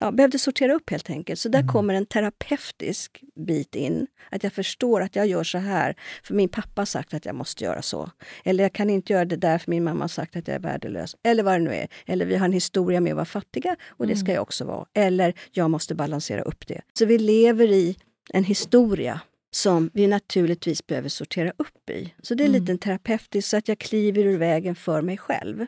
[0.00, 1.40] ja, behövde sortera upp helt enkelt.
[1.40, 1.72] Så där Mm.
[1.72, 4.06] kommer en terapeutisk bit in.
[4.30, 7.34] Att jag förstår att jag gör så här för min pappa har sagt att jag
[7.34, 8.10] måste göra så.
[8.44, 10.60] Eller jag kan inte göra det där för min mamma har sagt att jag är
[10.60, 11.16] värdelös.
[11.22, 11.88] Eller vad det nu är.
[12.06, 14.86] Eller vi har en historia med att vara fattiga och det ska jag också vara.
[14.94, 16.80] Eller jag måste balansera upp det.
[16.98, 17.96] Så vi lever i
[18.32, 19.20] en historia
[19.54, 22.14] som vi naturligtvis behöver sortera upp i.
[22.22, 22.60] Så det är Mm.
[22.64, 25.66] lite terapeutiskt så att jag kliver ur vägen för mig själv.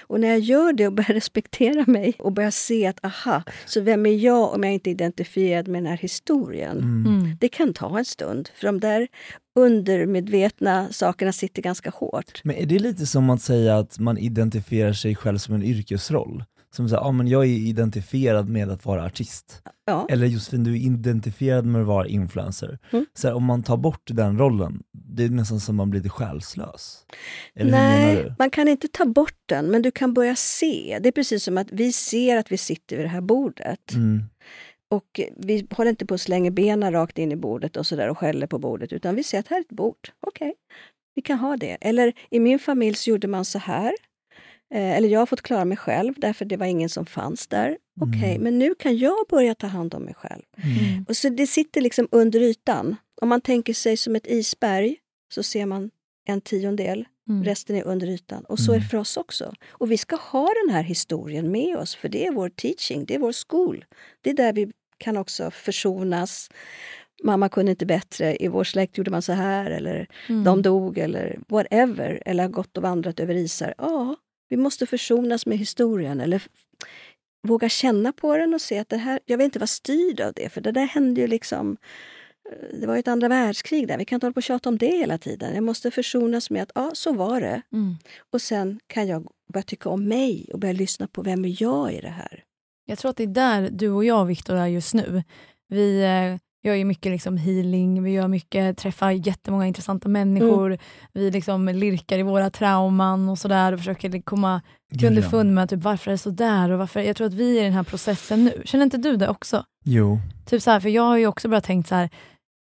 [0.00, 3.80] Och när jag gör det och börjar respektera mig och börjar se att aha, så
[3.80, 6.76] vem är jag om jag inte är identifierad med den här historien?
[6.78, 7.06] Mm.
[7.06, 7.36] Mm.
[7.40, 9.08] Det kan ta en stund, för de där
[9.90, 12.40] undermedvetna sakerna sitter ganska hårt.
[12.44, 16.44] Men är det lite som att säga att man identifierar sig själv som en yrkesroll?
[16.76, 19.62] Som säger, ah, men jag är identifierad med att vara artist.
[19.84, 22.78] Ja, Eller Josefin, du är identifierad med att vara influencer.
[22.92, 23.06] Mm.
[23.14, 26.08] Så här, om man tar bort den rollen, det är nästan som man blir lite
[26.08, 27.06] själslös.
[27.54, 30.98] Eller Nej, man kan inte ta bort den, men du kan börja se.
[31.02, 33.92] Det är precis som att vi ser att vi sitter vid det här bordet.
[33.92, 34.24] Mm.
[34.90, 38.08] Och vi håller inte på att slänga benen rakt in i bordet och, så där
[38.08, 40.10] och skäller på bordet, utan vi ser att här är ett bord.
[40.26, 40.54] Okej,
[41.14, 41.76] vi kan ha det.
[41.80, 43.92] Eller i min familj så gjorde man så här.
[44.74, 47.78] Eh, eller jag har fått klara mig själv, därför det var ingen som fanns där.
[48.00, 48.42] Okej, Mm.
[48.42, 50.42] men nu kan jag börja ta hand om mig själv.
[50.56, 51.04] Mm.
[51.08, 52.96] Och så det sitter liksom under ytan.
[53.22, 54.96] Om man tänker sig som ett isberg
[55.34, 55.90] så ser man
[56.28, 57.44] en tiondel, Mm.
[57.44, 58.44] resten är under ytan.
[58.44, 58.88] Och så är det Mm.
[58.88, 59.54] för oss också.
[59.68, 63.14] Och vi ska ha den här historien med oss, för det är vår teaching, det
[63.14, 63.84] är vår skol.
[64.20, 66.50] Det är där vi kan också försonas.
[67.24, 70.44] Mamma kunde inte bättre, i vår släkt gjorde man så här, eller Mm.
[70.44, 72.22] de dog, eller whatever.
[72.26, 73.74] Eller har gått och vandrat över isar.
[73.78, 74.16] Ja,
[74.48, 76.42] vi måste försonas med historien, eller
[77.42, 80.32] våga känna på den och se att det här, jag vill inte vara styrd av
[80.32, 81.76] det, för det där hände ju liksom
[82.50, 83.98] eh, det var ju ett andra världskrig där.
[83.98, 85.54] Vi kan inte hålla på och tjata om det hela tiden.
[85.54, 87.62] Jag måste försonas med att ja, så var det.
[87.72, 87.96] Mm.
[88.32, 91.92] Och sen kan jag börja tycka om mig och börja lyssna på vem är jag
[91.92, 92.44] i det här.
[92.84, 95.22] Jag tror att det är där du och jag, Viktor, är just nu.
[95.68, 100.78] Vi eh, gör ju mycket liksom healing, vi gör mycket, träffar jättemånga intressanta människor.
[101.12, 104.60] Vi liksom lirkar i våra trauman och sådär och försöker komma
[104.98, 107.56] till underfund med typ, varför är det så där och varför, jag tror att vi
[107.58, 108.62] är i den här processen nu.
[108.64, 109.64] Känner inte du det också?
[109.84, 110.18] Jo.
[110.46, 112.10] Typ så här, för jag har ju också börjat tänkt så här,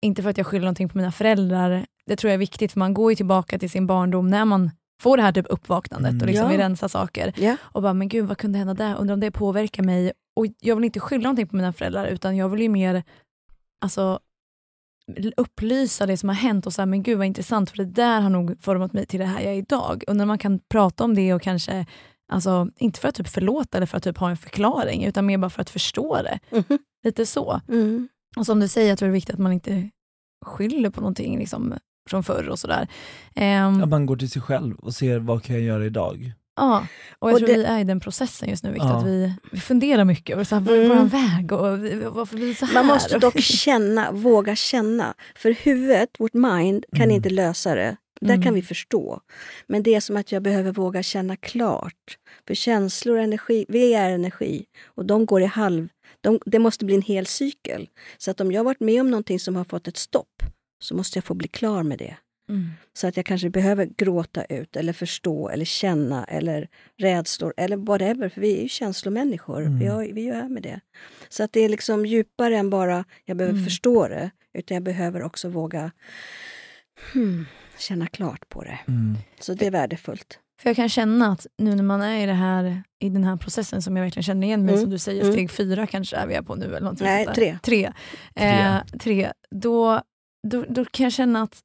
[0.03, 2.79] inte för att jag skyller någonting på mina föräldrar, det tror jag är viktigt för
[2.79, 4.71] man går ju tillbaka till sin barndom när man
[5.03, 6.21] får det här typ uppvaknandet Mm.
[6.23, 6.51] och liksom Ja.
[6.51, 7.33] vill rensa saker.
[7.37, 7.57] Ja.
[7.62, 8.97] Och bara, men gud vad kunde hända där?
[8.99, 10.12] Undrar om det påverkar mig?
[10.37, 13.03] Och jag vill inte skylla någonting på mina föräldrar utan jag vill ju mer
[13.83, 14.21] alltså,
[15.37, 18.31] upplysa det som har hänt och säga, men gud vad intressant för det där har
[18.31, 20.05] nog format mig till det här jag är idag.
[20.07, 21.87] Och när man kan prata om det och kanske,
[22.33, 25.38] alltså, inte för att typ förlåta eller för att typ ha en förklaring utan mer
[25.38, 26.38] bara för att förstå det.
[26.51, 26.79] Mhm.
[27.05, 27.61] Lite så.
[27.68, 28.09] Mm.
[28.37, 29.90] Och som du säger, jag tror det är viktigt att man inte
[30.45, 31.38] skyller på någonting.
[31.38, 31.75] Liksom.
[32.11, 32.88] från förr och sådär.
[33.35, 36.33] Ehm, Att man går till sig själv och ser vad kan jag göra idag?
[36.57, 36.87] Ja,
[37.19, 38.99] och jag Och tror det- vi är i den processen just nu, Victor, Ja.
[38.99, 40.88] att vi, vi funderar mycket över Mm.
[40.99, 42.75] vår väg och vi- varför blir det så här?
[42.75, 45.15] Man måste dock känna, våga känna.
[45.37, 47.17] För huvudet, vårt mind, kan Mm.
[47.17, 47.97] inte lösa det.
[48.21, 48.43] Där Mm.
[48.43, 49.21] kan vi förstå.
[49.67, 52.19] Men det är som att jag behöver våga känna klart.
[52.47, 55.88] För känslor och energi, vi är energi och de går i halv...
[56.21, 57.88] De, det måste bli en hel cykel.
[58.19, 60.43] Så att om jag varit med om någonting som har fått ett stopp
[60.83, 62.17] så måste jag få bli klar med det.
[62.53, 62.71] Mm.
[62.93, 68.29] Så att jag kanske behöver gråta ut eller förstå eller känna eller rädslor eller whatever.
[68.29, 69.61] För vi är ju känslomänniskor.
[69.61, 69.79] Mm.
[69.79, 70.81] Vi, har, vi är med det.
[71.29, 73.65] Så att det är liksom djupare än bara jag behöver Mm.
[73.65, 74.31] förstå det.
[74.55, 75.91] Utan jag behöver också våga
[77.12, 77.47] hmm,
[77.79, 78.79] känna klart på det.
[78.88, 79.17] Mm.
[79.41, 80.38] Så det är värdefullt.
[80.62, 83.37] För jag kan känna att nu när man är i, det här, i den här
[83.37, 84.81] processen som jag verkligen känner igen mig, Mm.
[84.83, 85.33] som du säger, Mm.
[85.33, 86.77] steg fyra kanske är vi är på nu.
[86.77, 87.35] Eller Nej, där.
[87.35, 87.59] tre.
[87.62, 87.93] Tre.
[88.35, 89.33] Eh, tre.
[89.51, 90.03] Då,
[90.49, 91.61] då, då kan jag känna att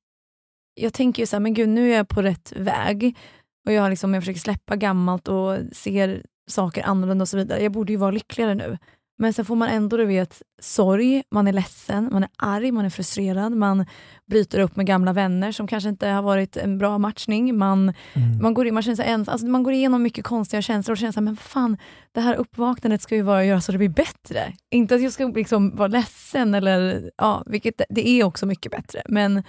[0.78, 3.18] jag tänker ju så här, men gud nu är jag på rätt väg.
[3.66, 7.64] Och jag, liksom, jag försöker släppa gammalt och ser saker annorlunda och så vidare.
[7.64, 8.78] Jag borde ju vara lyckligare nu.
[9.20, 12.86] Men sen får man ändå du vet, sorg, man är ledsen, man är arg, man
[12.86, 13.86] är frustrerad, man
[14.26, 17.58] bryter upp med gamla vänner som kanske inte har varit en bra matchning.
[17.58, 18.42] Man, Mm.
[18.42, 20.98] man, går, in, man, känner sig ens, alltså man går igenom mycket konstiga känslor och
[20.98, 21.78] känner så här, men vad fan,
[22.12, 24.54] det här uppvaknandet ska ju vara att göra så det blir bättre.
[24.72, 29.02] Inte att jag ska liksom vara ledsen, eller, ja, vilket det är också mycket bättre.
[29.10, 29.44] Men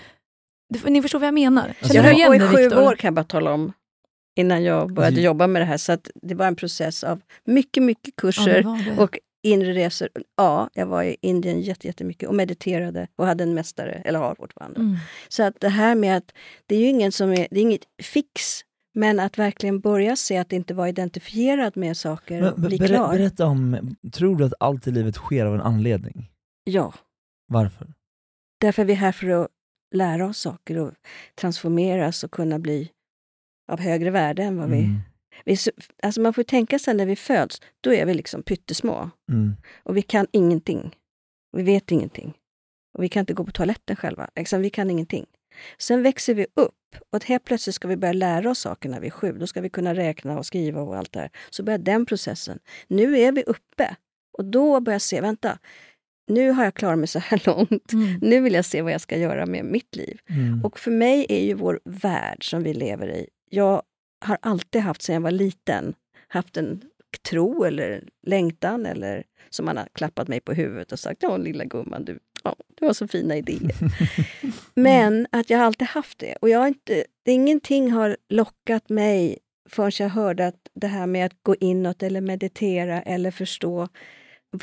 [0.86, 1.68] ni förstår vad jag menar.
[1.68, 3.72] Alltså, Känner jag har igen hållit det i sju år kan jag bara tala om.
[4.36, 5.24] Innan jag började Mm.
[5.24, 5.76] jobba med det här.
[5.76, 8.54] Så att det var en process av mycket, mycket Ja, kurser.
[8.54, 9.02] det var det.
[9.02, 10.08] Och inre resor.
[10.36, 14.34] Ja, jag var i Indien jätte- jättemycket och mediterade och hade en mästare, eller har
[14.34, 14.80] fortfarande.
[14.80, 14.96] Mm.
[15.28, 16.32] Så att det här med att
[16.66, 18.60] det är ju ingen som är, det är inget fix,
[18.94, 22.86] men att verkligen börja se att inte vara identifierad med saker och Men, bli ber,
[22.86, 23.08] klar.
[23.12, 26.30] berätta om, tror du att allt i livet sker av en anledning?
[26.64, 26.92] Ja,
[27.48, 27.86] Varför?
[28.60, 29.48] därför är vi här för att
[29.94, 30.92] lära oss saker och
[31.34, 32.90] transformeras och kunna bli
[33.72, 34.78] av högre värde än vad vi...
[34.78, 34.98] Mm.
[35.44, 35.56] vi
[36.02, 39.10] alltså man får tänka sig när vi föds, då är vi liksom pyttesmå.
[39.32, 39.56] Mm.
[39.82, 40.96] Och vi kan ingenting.
[41.56, 42.34] Vi vet ingenting.
[42.98, 44.30] Och vi kan inte gå på toaletten själva.
[44.36, 45.26] Liksom, vi kan ingenting.
[45.78, 46.74] Sen växer vi upp
[47.12, 49.32] och helt plötsligt ska vi börja lära oss saker när vi är sju.
[49.32, 51.30] Då ska vi kunna räkna och skriva och allt det här.
[51.50, 52.58] Så börjar den processen.
[52.88, 53.96] Nu är vi uppe
[54.38, 55.58] och då börjar jag se, vänta,
[56.28, 57.92] nu har jag klarat mig så här långt.
[57.92, 58.18] Mm.
[58.22, 60.18] Nu vill jag se vad jag ska göra med mitt liv.
[60.28, 60.64] Mm.
[60.64, 63.82] Och för mig är ju vår värld som vi lever i, jag
[64.20, 65.94] har alltid haft sedan jag var liten,
[66.28, 66.82] haft en
[67.30, 71.64] tro eller längtan eller som man har klappat mig på huvudet och sagt ja lilla
[71.64, 73.74] gumman du, ja, du har så fina idéer.
[74.74, 79.38] Men att jag har alltid haft det och jag har inte, ingenting har lockat mig
[79.68, 83.88] förrän jag hörde att det här med att gå inåt eller meditera eller förstå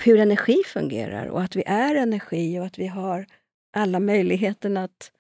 [0.04, 3.26] hur energi fungerar och att vi är energi och att vi har
[3.74, 5.12] alla möjligheterna att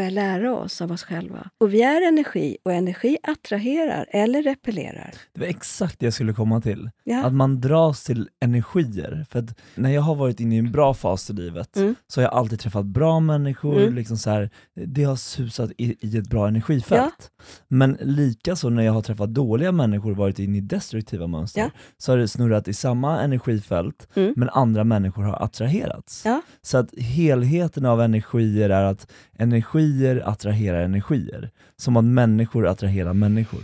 [0.00, 1.50] börja lära oss av oss själva.
[1.58, 5.10] Och vi är energi och energi attraherar eller repellerar.
[5.34, 6.90] Det var exakt det jag skulle komma till.
[7.04, 7.24] Ja.
[7.24, 9.26] Att man dras till energier.
[9.30, 11.94] För att när jag har varit inne i en bra fas i livet Mm.
[12.08, 13.94] så har jag alltid träffat bra människor, Mm.
[13.94, 14.50] liksom så här,
[14.86, 17.30] det har susat i, i ett bra energifält.
[17.68, 21.70] Men likaså när jag har träffat dåliga människor och varit inne i destruktiva mönster, Ja.
[21.98, 24.34] så har det snurrat i samma energifält, Mm.
[24.36, 26.22] men andra människor har attraherats.
[26.24, 26.42] Ja.
[26.62, 29.10] Så att helheten av energier är att
[29.90, 31.50] energier attraherar energier.
[31.76, 33.60] Som att människor attraherar människor.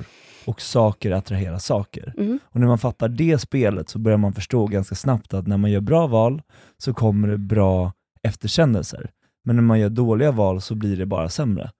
[0.47, 2.15] Och saker attraherar saker.
[2.19, 2.39] Mm.
[2.45, 5.71] Och när man fattar det spelet så börjar man förstå ganska snabbt att när man
[5.71, 6.43] gör bra val
[6.79, 9.11] så kommer det bra efterkändelser.
[9.45, 11.71] Men när man gör dåliga val så blir det bara sämre.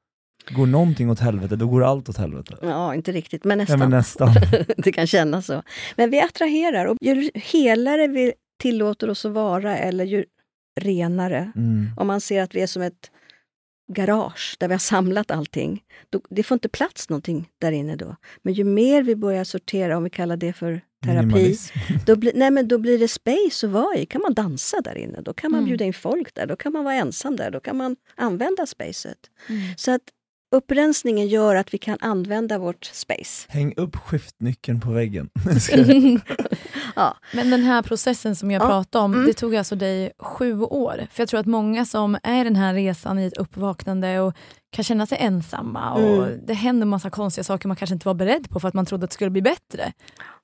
[0.51, 2.57] Går någonting åt helvete, då går allt åt helvete.
[2.63, 3.79] Ja, inte riktigt, men Ja, nästan.
[3.79, 4.35] men nästan.
[4.77, 5.63] det kan kännas så.
[5.97, 8.33] Men vi attraherar och ju helare vi
[8.63, 10.25] tillåter oss att vara eller ju
[10.81, 11.53] renare.
[11.57, 11.91] Mm.
[11.97, 13.11] Om man ser att vi är som ett
[13.89, 15.83] garage där vi har samlat allting.
[16.11, 18.17] Då, det får inte plats någonting där inne då.
[18.43, 21.57] Men ju mer vi börjar sortera, om vi kallar det för terapi,
[22.07, 24.07] då, blir- nej, men då blir det space att vara i.
[24.07, 25.69] kan man dansa där inne, då kan man Mm.
[25.69, 29.19] bjuda in folk där, då kan man vara ensam där, då kan man använda spacet.
[29.49, 29.61] Mm.
[29.77, 30.03] Så att
[30.57, 33.47] upprensningen gör att vi kan använda vårt space.
[33.49, 35.29] Häng upp skiftnyckeln på väggen.
[36.97, 37.17] Ja.
[37.35, 38.67] Men den här processen som jag Ja.
[38.67, 39.27] pratade om, Mm.
[39.27, 41.07] det tog alltså dig sju år.
[41.11, 44.35] För jag tror att många som är i den här resan i ett uppvaknande och
[44.71, 46.41] kan känna sig ensamma och Mm.
[46.47, 49.05] det händer massa konstiga saker man kanske inte var beredd på för att man trodde
[49.05, 49.93] att det skulle bli bättre.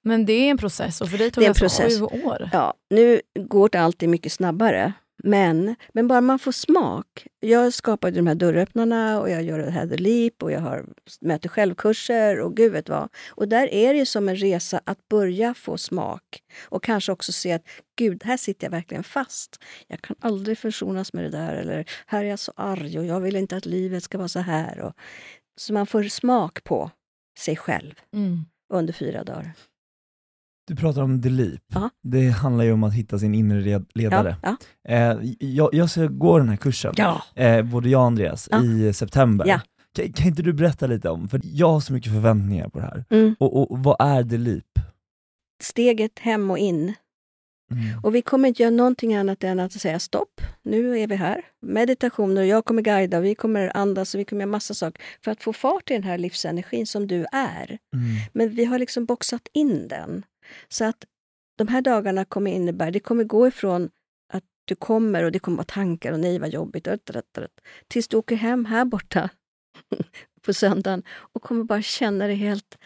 [0.04, 1.98] Men det är en process och för dig tog Det det alltså process.
[1.98, 2.50] sju år.
[2.52, 4.92] Ja, nu går det alltid mycket snabbare.
[5.24, 7.26] Men, men bara man får smak.
[7.40, 10.86] Jag skapade de här dörröppnarna och jag gör det här The Leap och jag har
[11.20, 13.08] möter självkurser och gud vet vad.
[13.28, 17.52] Och där är det som en resa att börja få smak och kanske också se
[17.52, 17.64] att
[17.98, 19.62] gud, här sitter jag verkligen fast.
[19.86, 23.20] Jag kan aldrig försonas med det där eller här är jag så arg och jag
[23.20, 24.80] vill inte att livet ska vara så här.
[24.80, 24.92] Och,
[25.56, 26.90] så man får smak på
[27.38, 28.44] sig själv Mm.
[28.72, 29.52] under fyra dagar.
[30.68, 31.60] Du pratar om The Leap.
[31.74, 31.90] Ja.
[32.02, 34.36] Det handlar ju om att hitta sin inre led- ledare.
[34.42, 34.56] Ja,
[34.88, 37.22] Eh, jag, jag ska gå den här kursen, ja.
[37.34, 38.64] eh, både jag och Andreas, Ja.
[38.64, 39.46] i september.
[39.46, 39.60] Ja.
[39.94, 42.84] Kan, kan inte du berätta lite om, för jag har så mycket förväntningar på det
[42.84, 43.04] här.
[43.10, 43.36] Mm.
[43.38, 44.64] Och, och vad är Leap?
[45.62, 46.94] Steget hem och in.
[47.72, 48.00] Mm.
[48.04, 51.40] Och vi kommer inte göra någonting annat än att säga stopp, nu är vi här.
[51.66, 55.42] Meditationer, jag kommer guida, vi kommer andas och vi kommer göra massa saker för att
[55.42, 57.66] få fart i den här livsenergin som du är.
[57.66, 58.04] Mm.
[58.32, 60.22] Men vi har liksom boxat in den.
[60.68, 61.04] Så att
[61.58, 63.90] de här dagarna kommer innebära, det kommer gå ifrån
[64.32, 66.88] att du kommer och det kommer vara tankar och nej vad jobbigt,
[67.88, 69.30] tills du åker hem här borta
[70.42, 72.78] på söndagen och kommer bara känna det helt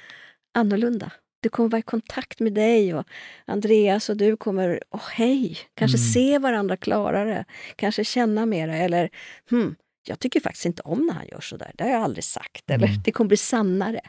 [0.55, 1.13] annorlunda.
[1.43, 3.07] Du kommer vara i kontakt med dig och
[3.45, 6.09] Andreas och du kommer, åh hej, kanske Mm.
[6.13, 7.45] se varandra klarare,
[7.77, 9.11] kanske känna mera eller
[9.51, 9.77] hmm,
[10.09, 11.71] jag tycker faktiskt inte om när han gör så där.
[11.75, 12.71] det har jag aldrig sagt.
[12.71, 13.03] Eller Mm.
[13.05, 14.01] det kommer bli sannare.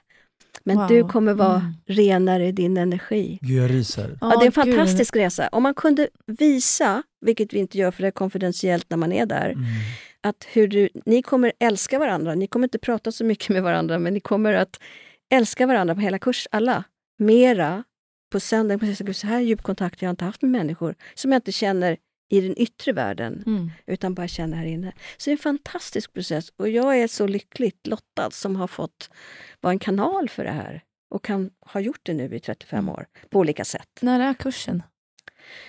[0.67, 0.88] Men Wow.
[0.88, 1.73] du kommer vara Mm.
[1.86, 3.39] renare i din energi.
[3.41, 4.17] Gud jag ryser.
[4.21, 4.53] Ja, det är en gud.
[4.75, 5.49] fantastisk resa.
[5.51, 9.25] Om man kunde visa, vilket vi inte gör för det är konfidentiellt när man är
[9.25, 9.63] där, Mm.
[10.23, 12.36] att hur du, ni kommer älska varandra.
[12.36, 14.80] Ni kommer inte prata så mycket med varandra, men ni kommer att
[15.34, 16.84] älska varandra på hela kurs, alla.
[17.19, 17.84] Mera
[18.32, 18.95] på söndagen.
[18.99, 21.97] "Gud, så här djup kontakt jag har inte haft med människor som jag inte känner
[22.30, 23.72] i den yttre världen, Mm.
[23.86, 24.94] utan bara känner här inne.
[25.18, 29.10] Så det är en fantastisk process och jag är så lyckligt lottad som har fått
[29.62, 30.84] vara en kanal för det här
[31.16, 33.90] och kan ha gjort det nu i 35 år på olika sätt.
[34.02, 34.84] När är kursen?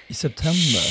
[0.07, 0.83] I september?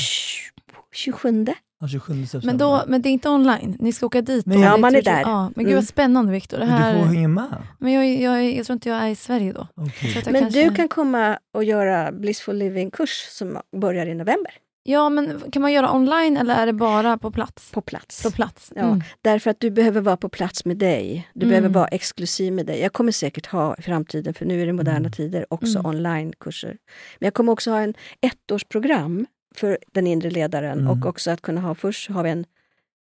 [0.92, 1.46] 27.
[1.80, 2.46] Ja, 27 september.
[2.46, 4.46] Men, då, men det är inte online, ni ska åka dit?
[4.46, 5.20] Och ja, det man är jag- där.
[5.20, 5.74] Ja, men gud Mm.
[5.74, 6.58] vad spännande Viktor.
[6.58, 6.92] Det Men här...
[6.94, 7.62] du får hänga med.
[7.78, 9.68] Men jag, jag, jag tror inte jag är i Sverige då.
[9.76, 9.84] Jag
[10.32, 14.52] Men kanske- du kan komma och göra Blissful Living-kurs som börjar i november
[14.90, 17.70] Ja, men kan man göra online eller är det bara på plats?
[17.72, 18.22] på plats.
[18.22, 18.72] På plats.
[18.76, 19.00] Ja, Mm.
[19.22, 21.28] Därför att du behöver vara på plats med dig.
[21.34, 21.48] Du Mm.
[21.50, 22.80] behöver vara exklusiv med dig.
[22.80, 25.12] Jag kommer säkert ha i framtiden, för nu är det moderna Mm.
[25.12, 25.86] tider, också Mm.
[25.86, 26.76] onlinekurser.
[27.18, 30.90] Men jag kommer också ha en ettårsprogram för den inre ledaren Mm.
[30.90, 32.44] och också att kunna ha, först har vi en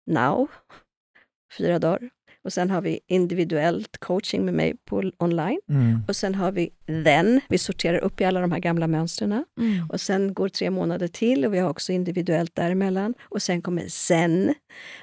[0.07, 0.47] now,
[1.57, 2.09] fyra dagar.
[2.47, 5.59] Och sen har vi individuellt coaching med mig på online.
[5.69, 5.99] Mm.
[6.07, 6.69] Och sen har vi
[7.03, 9.45] then, vi sorterar upp i alla de här gamla mönstren.
[9.59, 9.89] Mm.
[9.89, 13.13] Och sen går tre månader till och vi har också individuellt däremellan.
[13.21, 14.53] Och sen kommer sen.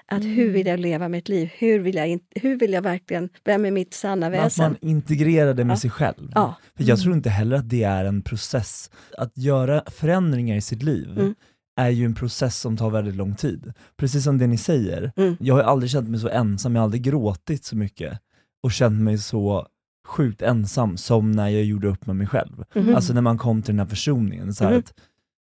[0.07, 0.53] Att hur Mm.
[0.53, 1.51] vill jag leva mitt liv?
[1.59, 4.65] Hur vill jag, hur vill jag verkligen, vem är mitt sanna Men Att väsen?
[4.65, 5.79] man integrerar det med Ja.
[5.81, 6.33] sig själv.
[6.35, 6.55] Ja.
[6.77, 8.91] För jag tror inte heller att det är en process.
[9.19, 11.35] Att göra förändringar i sitt liv Mm.
[11.77, 13.73] Är ju en process som tar väldigt lång tid.
[13.97, 15.37] Precis som det ni säger, Mm.
[15.41, 18.19] jag har aldrig känt mig så ensam, jag har aldrig gråtit så mycket
[18.63, 19.67] och känt mig så
[20.07, 22.65] sjukt ensam som när jag gjorde upp med mig själv.
[22.75, 22.95] Mhm.
[22.95, 24.55] Alltså när man kom till den här försoningen.
[24.55, 24.79] Så här Mhm.
[24.79, 24.93] att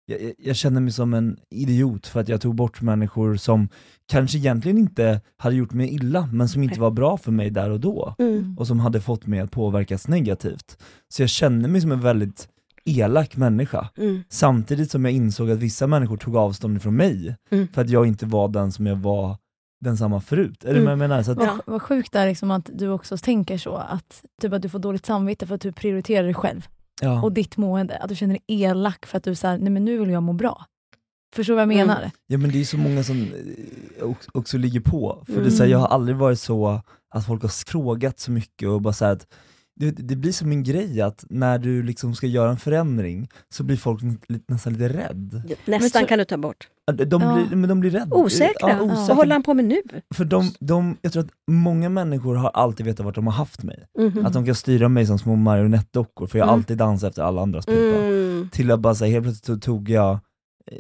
[0.07, 3.69] jag, jag- kände mig som en idiot för att jag tog bort människor som
[4.07, 7.71] kanske egentligen inte hade gjort mig illa, men som inte var bra för mig där
[7.71, 8.57] och då Mm.
[8.59, 10.79] och som hade fått mig att påverkas negativt.
[11.09, 12.49] Så jag kände mig som en väldigt
[12.85, 14.23] elak människa, Mm.
[14.29, 17.69] samtidigt som jag insåg att vissa människor tog avstånd ifrån mig, Mm.
[17.69, 19.37] för att jag inte var den som jag var
[19.81, 20.65] densamma förut.
[20.65, 20.85] Är det Mm.
[20.85, 21.23] vad jag menar?
[21.23, 21.59] Så att, Vad, Ja.
[21.67, 24.79] vad sjukt det är liksom att du också tänker så, att, typ att du får
[24.79, 26.67] dåligt samvete för att du prioriterar dig själv
[27.03, 27.23] ja.
[27.23, 27.97] och ditt mående.
[27.99, 30.33] Att du känner dig elak för att du säger nej men nu vill jag må
[30.33, 30.65] bra.
[31.35, 31.87] Förstår du vad jag Mm.
[31.87, 32.11] menar?
[32.27, 33.23] ja men det är så många som
[33.99, 35.51] eh, också- också ligger på, för det är Mm.
[35.51, 36.81] så här, jag har aldrig varit så
[37.15, 39.27] att folk har frågat så mycket och bara så här att
[39.81, 43.63] det, det blir som en grej att när du liksom ska göra en förändring så
[43.63, 44.01] blir folk
[44.49, 45.43] nästan lite rädd.
[45.65, 46.69] Nästan så- kan du ta bort.
[47.07, 47.35] De, Ja.
[47.47, 48.17] blir, men de blir rädda.
[48.17, 48.55] Osäkra.
[48.61, 48.83] Ja, Ja.
[48.83, 49.07] osäkra.
[49.09, 49.83] Vad håller han på med nu?
[50.15, 53.63] För de, de, jag tror att många människor har alltid vetat vart de har haft
[53.63, 53.87] mig.
[53.99, 54.27] Mhm.
[54.27, 56.61] Att de kan styra mig som små marionettdockor, för jag har Mm.
[56.61, 57.79] alltid dansat efter alla andras pipa.
[57.99, 58.49] Mm.
[58.53, 60.79] Till att bara säga helt plötsligt så tog jag eh,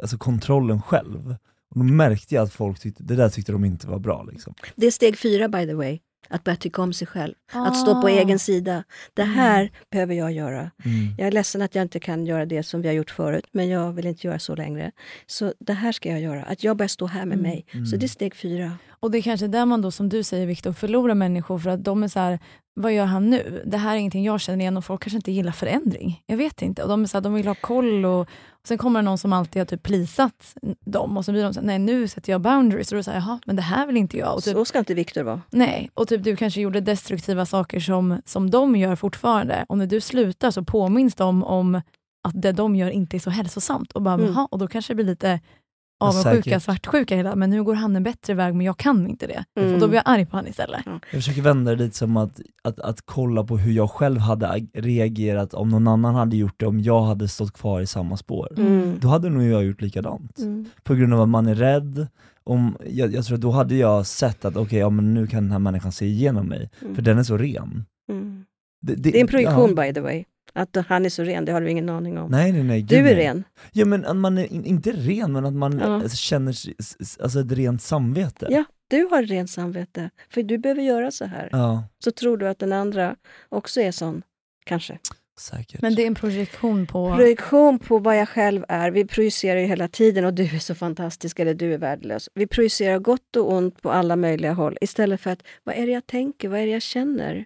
[0.00, 1.34] alltså kontrollen själv.
[1.70, 4.22] Och då märkte jag att folk tyckte, det där tyckte de inte var bra.
[4.32, 4.54] Liksom.
[4.76, 5.98] Det är steg fyra by the way.
[6.30, 7.34] Att börja tycka om sig själv.
[7.52, 8.00] Att stå Ah.
[8.02, 8.84] på egen sida.
[9.14, 9.34] Det Mm.
[9.34, 10.70] här behöver jag göra.
[10.84, 11.14] Mm.
[11.18, 13.68] Jag är ledsen att jag inte kan göra det som vi har gjort förut, men
[13.68, 14.92] jag vill inte göra så längre.
[15.26, 17.50] Så det här ska jag göra, att jag börjar stå här med Mm.
[17.50, 17.64] mig.
[17.72, 17.98] Så Mm.
[17.98, 18.72] det är steg fyra.
[19.00, 21.84] Och det är kanske där man då, som du säger Viktor, förlorar människor för att
[21.84, 22.38] de är så här,
[22.74, 23.62] vad gör han nu?
[23.66, 26.22] Det här är ingenting jag känner igen och folk kanske inte gillar förändring.
[26.26, 26.82] Jag vet inte.
[26.82, 29.18] Och de är så här, de vill ha koll och, och sen kommer det någon
[29.18, 30.54] som alltid har typ plisat
[30.86, 32.92] dem och så blir de så här, nej nu sätter jag boundaries.
[32.92, 34.34] Och då säger jaha, men det här vill inte jag.
[34.34, 35.40] Och typ, Så ska inte Viktor vara.
[35.50, 39.64] nej, och typ du kanske gjorde destruktiva saker som, som de gör fortfarande.
[39.68, 41.74] Och när du slutar så påminns de om
[42.28, 43.92] att det de gör inte är så hälsosamt.
[43.92, 44.46] Och bara, Mm.
[44.50, 45.40] och då kanske det blir lite
[46.00, 49.44] avundsjuka, svartsjuka hela, men nu går han en bättre väg men jag kan inte det.
[49.60, 49.74] Mm.
[49.74, 50.80] Och då blir jag arg på honom istället.
[50.86, 54.46] Jag försöker vända det lite som att, att, att kolla på hur jag själv hade
[54.48, 58.16] ag- reagerat om någon annan hade gjort det, om jag hade stått kvar i samma
[58.16, 58.48] spår.
[58.56, 58.94] Mm.
[59.00, 60.38] Då hade nog jag gjort likadant.
[60.38, 60.64] Mm.
[60.82, 62.06] På grund av att man är rädd,
[62.44, 65.42] om, jag, jag tror att då hade jag sett att okej, ja, men nu kan
[65.42, 66.94] den här människan se igenom mig, Mm.
[66.94, 67.84] för den är så ren.
[68.12, 68.44] Mm.
[68.82, 70.24] Det är en projektion by the way.
[70.52, 72.30] Att han är så ren, det har du ingen aning om.
[72.30, 73.14] Nej nej nej, du är nej.
[73.14, 73.44] ren.
[73.72, 76.02] Ja men att man är in, inte ren, men att man Ja.
[76.02, 76.56] eh, känner
[77.20, 78.46] alltså ett rent samvete.
[78.50, 80.10] Ja, du har rent samvete.
[80.28, 81.48] För du behöver göra så här.
[81.52, 83.16] Ja, Så tror du att den andra
[83.48, 84.22] också är sån.
[84.64, 84.98] Kanske.
[85.40, 85.82] säkert.
[85.82, 87.14] Men det är en projektion på...
[87.16, 88.90] Projektion på vad jag själv är.
[88.90, 92.28] Vi projicerar ju hela tiden och du är så fantastisk eller du är värdelös.
[92.34, 95.92] Vi projicerar gott och ont på alla möjliga håll istället för att vad är det
[95.92, 97.44] jag tänker, vad är det jag känner?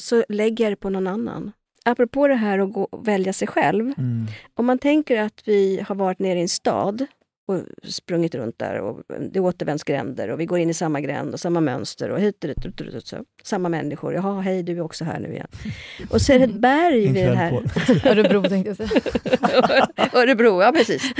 [0.00, 1.52] Så lägger jag det på någon annan.
[1.84, 3.84] Apropå det här att gå, välja sig själv.
[3.98, 4.26] Mm.
[4.54, 7.06] Om man tänker att vi har varit nere i en stad
[7.46, 11.32] och sprungit runt där och det är återvändsgränder och vi går in i samma gränd
[11.32, 13.16] och samma mönster och hit och dit, dit, dit, dit, så.
[13.42, 14.14] samma människor.
[14.14, 15.46] Jaha, hej du är också här nu igen.
[16.10, 17.52] Och så är det ett berg vid kväll här...
[18.10, 19.00] Örebro tänkte jag säga.
[20.12, 21.12] Örebro, ja precis.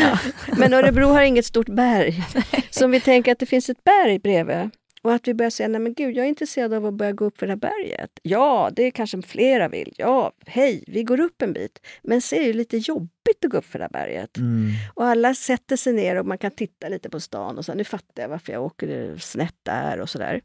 [0.56, 2.24] Men Örebro har inget stort berg.
[2.70, 4.70] Så om vi tänker att det finns ett berg bredvid
[5.02, 7.24] och att vi börjar säga, nej men gud, jag är intresserad av att börja gå
[7.24, 8.10] upp för det här berget.
[8.22, 9.94] Ja, det kanske flera vill.
[9.96, 11.80] Ja, hej, vi går upp en bit.
[12.02, 14.36] Men så är det lite jobbigt att gå upp för det här berget.
[14.36, 14.70] Mm.
[14.94, 17.84] Och alla sätter sig ner och man kan titta lite på stan och så nu
[17.84, 20.40] fattar jag varför jag åker snett där och sådär.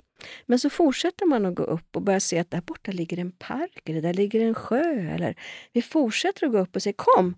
[0.45, 3.32] Men så fortsätter man att gå upp och börjar se att där borta ligger en
[3.32, 5.12] park eller där ligger en sjö.
[5.16, 5.36] Eller
[5.74, 7.36] vi fortsätter att gå upp och säger kom!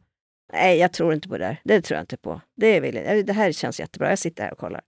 [0.54, 1.62] Nej, jag tror inte på det där.
[1.64, 2.42] Det tror jag inte på.
[2.56, 3.26] Det, vill jag.
[3.26, 4.10] det här känns jättebra.
[4.10, 4.82] Jag sitter här och kollar.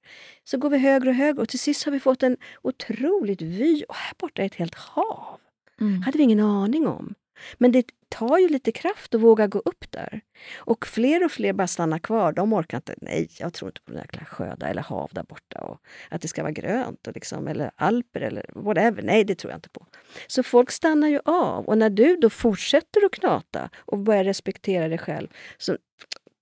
[0.44, 3.84] Så går vi högre och högre och till sist har vi fått en otroligt vy.
[3.90, 5.40] Och här borta är ett helt hav.
[5.82, 6.02] Mm.
[6.02, 7.14] hade vi ingen aning om.
[7.58, 10.22] Men det tar ju lite kraft att våga gå upp där.
[10.56, 12.34] Och fler och fler bara stannar kvar.
[12.34, 12.96] De orkar inte.
[13.02, 15.62] Nej, jag tror inte på den jäkla sjö där, eller hav där borta.
[15.62, 19.02] Och att det ska vara grönt, och liksom, eller alper eller whatever.
[19.02, 19.86] Nej, det tror jag inte på.
[20.28, 21.66] Så folk stannar ju av.
[21.66, 25.28] Och när du då fortsätter att knata och börjar respektera dig själv,
[25.58, 25.78] så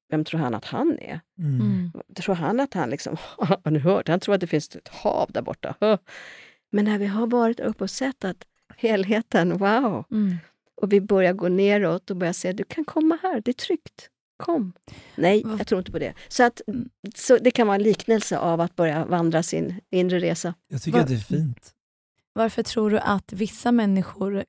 [0.10, 1.20] vem tror han att han är?
[1.38, 1.62] Mm.
[1.62, 1.92] Mm.
[2.16, 4.08] Tror han att han liksom, har ni hört?
[4.08, 5.76] Han tror att det finns ett hav där borta.
[5.82, 5.98] Hö.
[6.70, 8.46] Men när vi har varit uppe och sett att
[8.78, 10.06] helheten, wow!
[10.12, 10.38] Mm.
[10.82, 14.10] Och vi börjar gå neråt och börjar säga, du kan komma här, det är tryggt.
[14.44, 14.74] Kom.
[15.16, 16.14] Nej, jag tror inte på det.
[16.28, 16.90] Så, att, Mm.
[17.16, 20.54] så det kan vara en liknelse av att börja vandra sin inre resa.
[20.68, 21.72] Jag tycker Va- att det är fint.
[22.34, 24.44] Varför tror du att vissa människor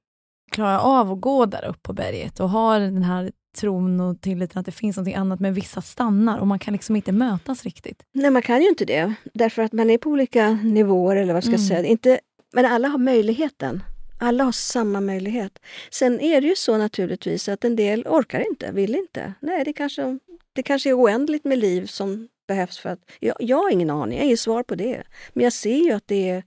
[0.52, 4.60] klarar av att gå där upp på berget och har den här tron och tilliten
[4.60, 8.02] att det finns något annat, men vissa stannar och man kan liksom inte mötas riktigt.
[8.14, 9.14] Nej, man kan ju inte det.
[9.34, 11.68] Därför att man är på olika nivåer, eller vad ska jag Mm.
[11.68, 11.84] säga.
[11.84, 12.20] Inte,
[12.52, 13.82] men alla har möjligheten.
[14.22, 15.58] Alla har samma möjlighet.
[15.90, 19.34] Sen är det ju så naturligtvis att en del orkar inte, vill inte.
[19.40, 20.18] Nej, det kanske,
[20.52, 23.10] det kanske är oändligt med liv som behövs för att...
[23.20, 25.02] Jag, jag har ingen aning, jag har inget svar på det.
[25.32, 26.42] Men jag ser ju att det är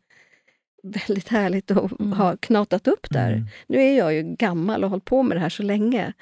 [0.83, 2.13] väldigt härligt att Mm.
[2.13, 3.31] ha knatat upp där.
[3.31, 3.45] Mm.
[3.67, 6.13] Nu är jag ju gammal och har hållit på med det här så länge.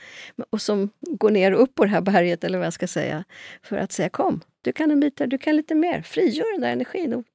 [0.49, 3.23] Och som går ner och upp på det här berget, eller vad jag ska säga,
[3.63, 6.01] för att säga kom, du kan en bit där, du kan lite mer.
[6.01, 7.25] Frigör den där energin och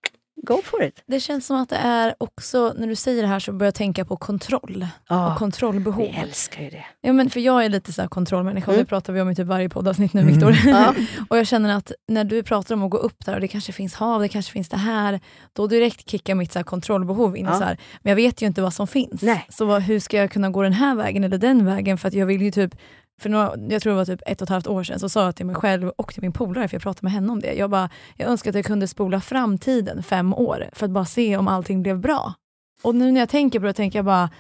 [0.43, 1.03] go for it.
[1.07, 3.75] Det känns som att det är också, när du säger det här så börjar jag
[3.75, 6.03] tänka på kontroll och Ja, kontrollbehov.
[6.13, 6.85] vi älskar ju det.
[7.01, 8.85] Ja, men för jag är lite så här kontrollmänniska och Mm.
[8.85, 10.33] det pratar vi om i typ varje poddavsnitt nu Mm.
[10.35, 10.57] Viktor.
[10.71, 10.95] Ja.
[11.29, 13.73] och jag känner att när du pratar om att gå upp där och det kanske
[13.73, 15.21] finns hav, det kanske finns det här,
[15.53, 17.45] då direkt kickar mitt så här kontrollbehov in.
[17.47, 17.53] Ja.
[17.59, 19.23] Så här, men jag vet ju inte vad som finns.
[19.23, 19.47] Nej.
[19.49, 21.99] Så vad, hur ska jag kunna gå den här vägen eller den vägen?
[21.99, 22.75] För att jag vill ju typ,
[23.21, 25.25] för några, jag tror det var typ ett och ett halvt år sedan, så sa
[25.25, 27.53] jag till mig själv och till min polare, för jag pratade med henne om det.
[27.55, 31.37] Jag bara, jag önskar att jag kunde spola framtiden fem år för att bara se
[31.37, 32.35] om allting blev bra.
[32.83, 34.31] Och nu när jag tänker på det tänker jag bara,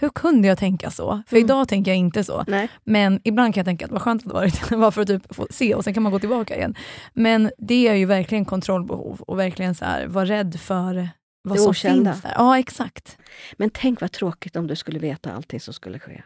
[0.00, 1.22] hur kunde jag tänka så?
[1.28, 1.44] För Mm.
[1.46, 2.44] idag tänker jag inte så.
[2.46, 2.68] Nej.
[2.84, 5.46] Men ibland kan jag tänka att vad skönt det varit, bara för att typ få
[5.50, 6.74] se och sen kan man gå tillbaka igen.
[7.12, 11.08] Men det är ju verkligen kontrollbehov och verkligen så här, vara rädd för
[11.42, 12.12] vad Det som okända.
[12.12, 12.32] finns där.
[12.36, 13.18] Ja, exakt.
[13.56, 16.22] Men tänk vad tråkigt om du skulle veta allting som skulle ske.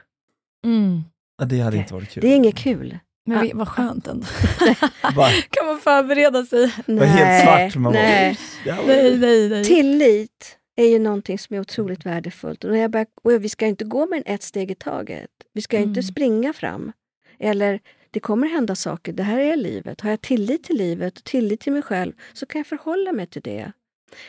[0.64, 1.04] Mm.
[1.40, 2.20] Ja, det hade inte varit kul.
[2.20, 2.98] Det är inget kul.
[3.26, 4.26] Men vi, vad skönt ändå.
[5.50, 6.74] Kan man förbereda sig?
[6.86, 7.76] det var helt svart.
[7.82, 8.38] Man nej.
[8.64, 9.64] Bara, ja, Nej, nej, nej.
[9.64, 12.64] Tillit är ju någonting som är otroligt värdefullt.
[12.64, 15.30] Och när jag börjar, och vi ska inte gå med en ett steg i taget.
[15.54, 16.02] Vi ska inte Mm.
[16.02, 16.92] springa fram.
[17.38, 17.80] Eller,
[18.10, 19.12] det kommer hända saker.
[19.12, 20.00] Det här är livet.
[20.00, 23.26] Har jag tillit till livet och tillit till mig själv så kan jag förhålla mig
[23.26, 23.72] till det.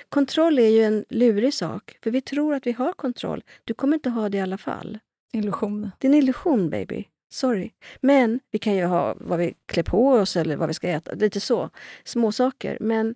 [0.09, 3.43] Kontroll är ju en lurig sak, för vi tror att vi har kontroll.
[3.63, 4.99] Du kommer inte ha det i alla fall.
[5.33, 5.91] Illusion.
[5.97, 7.05] Det är en illusion, baby.
[7.31, 7.71] Sorry.
[8.01, 11.11] Men vi kan ju ha vad vi klär på oss eller vad vi ska äta.
[11.13, 11.69] Lite så.
[12.03, 13.15] Små saker, men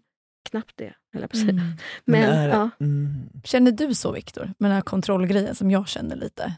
[0.49, 0.93] knappt det.
[1.11, 1.37] jag på.
[1.37, 1.59] Mm.
[2.05, 2.69] Men, är, ja.
[2.79, 6.53] mm, Känner du så Viktor, med den här kontrollgrejen som jag känner lite?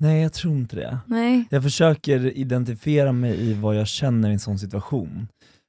[0.00, 0.98] nej, jag tror inte det.
[1.06, 1.44] Nej.
[1.50, 5.28] Jag försöker identifiera mig i vad jag känner i en sån situation.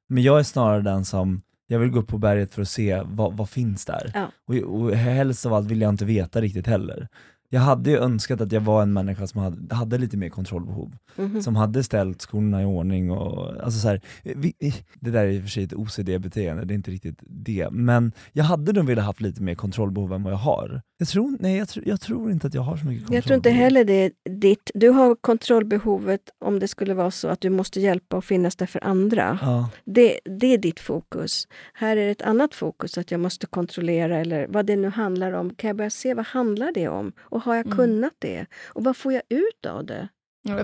[0.09, 3.01] Men jag är snarare den som, jag vill gå upp på berget för att se
[3.05, 4.11] vad, vad finns där.
[4.13, 4.31] Ja.
[4.47, 7.07] Och, och helst av allt vill jag inte veta riktigt heller.
[7.53, 10.95] Jag hade ju önskat att jag var en människa som hade, hade lite mer kontrollbehov.
[11.15, 11.41] Mhm.
[11.41, 14.53] Som hade ställt skorna i ordning och, alltså så här, vi,
[14.99, 17.67] det där är i och för sig ett OCD-beteende, det är inte riktigt det.
[17.71, 20.81] Men jag hade nog velat haft lite mer kontrollbehov än vad jag har.
[20.97, 23.15] Jag tror, nej, jag, tror- jag tror inte att jag har så mycket kontrollbehov.
[23.15, 24.71] Jag tror inte heller det är ditt.
[24.73, 28.65] Du har kontrollbehovet om det skulle vara så att du måste hjälpa och finnas där
[28.65, 29.39] för andra.
[29.41, 29.69] Ja.
[29.85, 31.47] Det, det är ditt fokus.
[31.73, 35.53] Här är ett annat fokus, att jag måste kontrollera eller vad det nu handlar om.
[35.55, 37.11] Kan jag börja se vad handlar det om?
[37.19, 37.77] Och har jag Mm.
[37.77, 38.45] kunnat det?
[38.67, 40.07] Och vad får jag ut av det?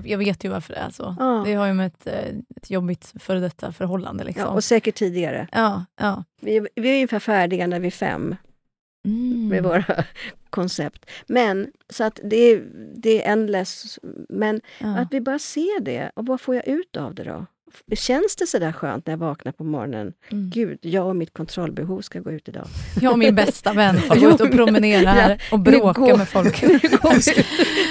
[0.03, 1.15] Jag, vet ju varför det är så.
[1.19, 1.43] Ja.
[1.45, 4.23] Det har ju med ett, eh, ett jobbigt före detta förhållande.
[4.23, 4.43] Liksom.
[4.43, 5.47] Ja, och säkert tidigare.
[5.51, 6.23] ja, ja.
[6.41, 8.35] Vi, är- vi är ungefär färdiga när vi är fem
[9.05, 9.47] Mm.
[9.47, 9.83] med våra
[10.49, 11.05] koncept.
[11.27, 12.63] Men, så att det är,
[12.95, 13.99] det är endless.
[14.29, 14.97] Men ja.
[14.97, 16.11] att vi bara ser det.
[16.15, 17.45] Och vad får jag ut av det då?
[17.95, 20.13] Känns det så där skönt när jag vaknar på morgonen?
[20.31, 20.49] Mm.
[20.49, 22.67] Gud, jag och mitt kontrollbehov ska gå ut idag.
[23.01, 26.29] Jag och min bästa vän får gå ut och promenera här och bråka går- med
[26.29, 26.61] folk.
[26.67, 27.45] Nu går vi.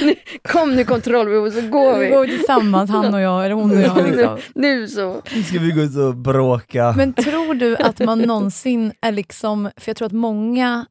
[0.07, 0.15] Nu-
[0.49, 2.11] Kom nu kontrollbehov så går Vi vi.
[2.11, 4.07] går tillsammans, han och jag, eller hon och jag.
[4.11, 4.39] Liksom.
[4.55, 5.23] Nu så.
[5.35, 6.95] Nu ska vi gå ut och bråka.
[6.97, 10.87] Men tror du att man någonsin är liksom, för jag tror att många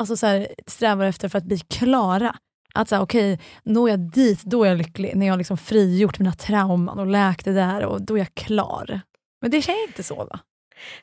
[0.00, 2.34] alltså så här, strävar efter för att bli klara.
[2.78, 5.16] Att säga okej, når jag dit, då är jag lycklig.
[5.16, 8.34] När jag har liksom frigjort mina trauman och läkt det där, och då är jag
[8.34, 9.00] klar.
[9.42, 10.40] Men det är inte så va?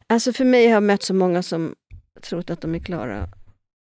[0.08, 1.76] Alltså för mig har jag mött så många som
[2.22, 3.28] trott att de är klara.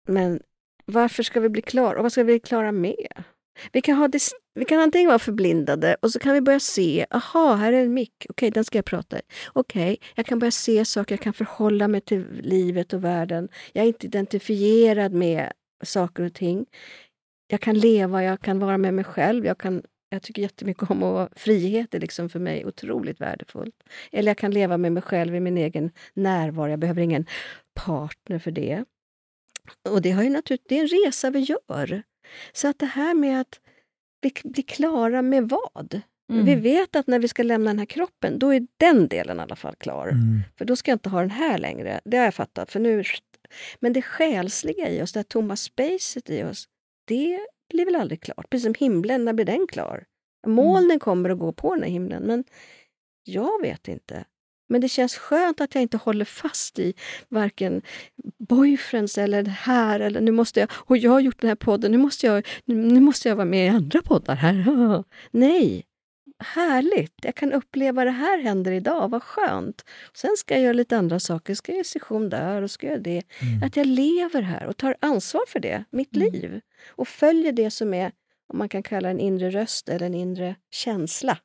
[0.08, 0.40] Men
[0.86, 1.98] varför ska vi bli klara?
[1.98, 3.24] Och vad ska vi bli klara med?
[3.72, 7.06] Vi kan, ha dis- vi kan antingen vara förblindade och så kan vi börja se,
[7.10, 9.22] aha, här är en mick, okej, den ska jag prata i.
[9.54, 13.50] Okej, jag kan börja se saker, jag kan förhålla mig till livet och världen.
[13.74, 15.52] Jag är inte identifierad med
[15.84, 16.66] saker och ting.
[17.52, 19.46] Jag kan leva, jag kan vara med mig själv.
[19.46, 23.76] Jag, kan, jag tycker jättemycket om att frihet är liksom för mig otroligt värdefullt.
[24.12, 26.70] Eller jag kan leva med mig själv i min egen närvaro.
[26.70, 27.26] Jag behöver ingen
[27.74, 28.86] partner för det.
[29.90, 32.04] Och det, har ju naturligt, det är en resa vi gör.
[32.54, 33.60] Så att det här med att
[34.22, 36.02] bli, bli klara med vad?
[36.32, 36.46] Mm.
[36.46, 39.42] Vi vet att när vi ska lämna den här kroppen, då är den delen i
[39.42, 40.08] alla fall klar.
[40.08, 40.40] Mm.
[40.58, 42.02] För då ska jag inte ha den här längre.
[42.06, 42.72] Det har jag fattat.
[42.72, 43.04] För nu,
[43.80, 46.68] men det själsliga i oss, det här tomma spacet i oss,
[47.06, 47.40] det
[47.70, 48.50] blir väl aldrig klart.
[48.50, 50.06] Precis som himlen, när blir den klar?
[50.48, 52.44] Molnen kommer att gå på den här himlen, men
[53.24, 54.26] jag vet inte.
[54.70, 56.94] Men det känns skönt att jag inte håller fast i
[57.30, 57.82] varken
[58.40, 61.92] boyfriends eller det här eller nu måste jag, och jag har gjort den här podden,
[61.92, 65.04] nu måste jag, nu, nu måste jag vara med i andra poddar här.
[65.32, 65.86] Nej,
[66.42, 67.14] härligt!
[67.24, 69.86] Jag kan uppleva det här händer idag, vad skönt.
[70.14, 73.24] Sen ska jag göra lite andra saker, ska jag session där och ska jag det.
[73.42, 73.64] Mm.
[73.64, 76.32] Att jag lever här och tar ansvar för det, mitt Mm.
[76.32, 76.62] liv.
[76.90, 78.12] Och följer det som är,
[78.54, 81.38] om man kan kalla en inre röst eller en inre känsla.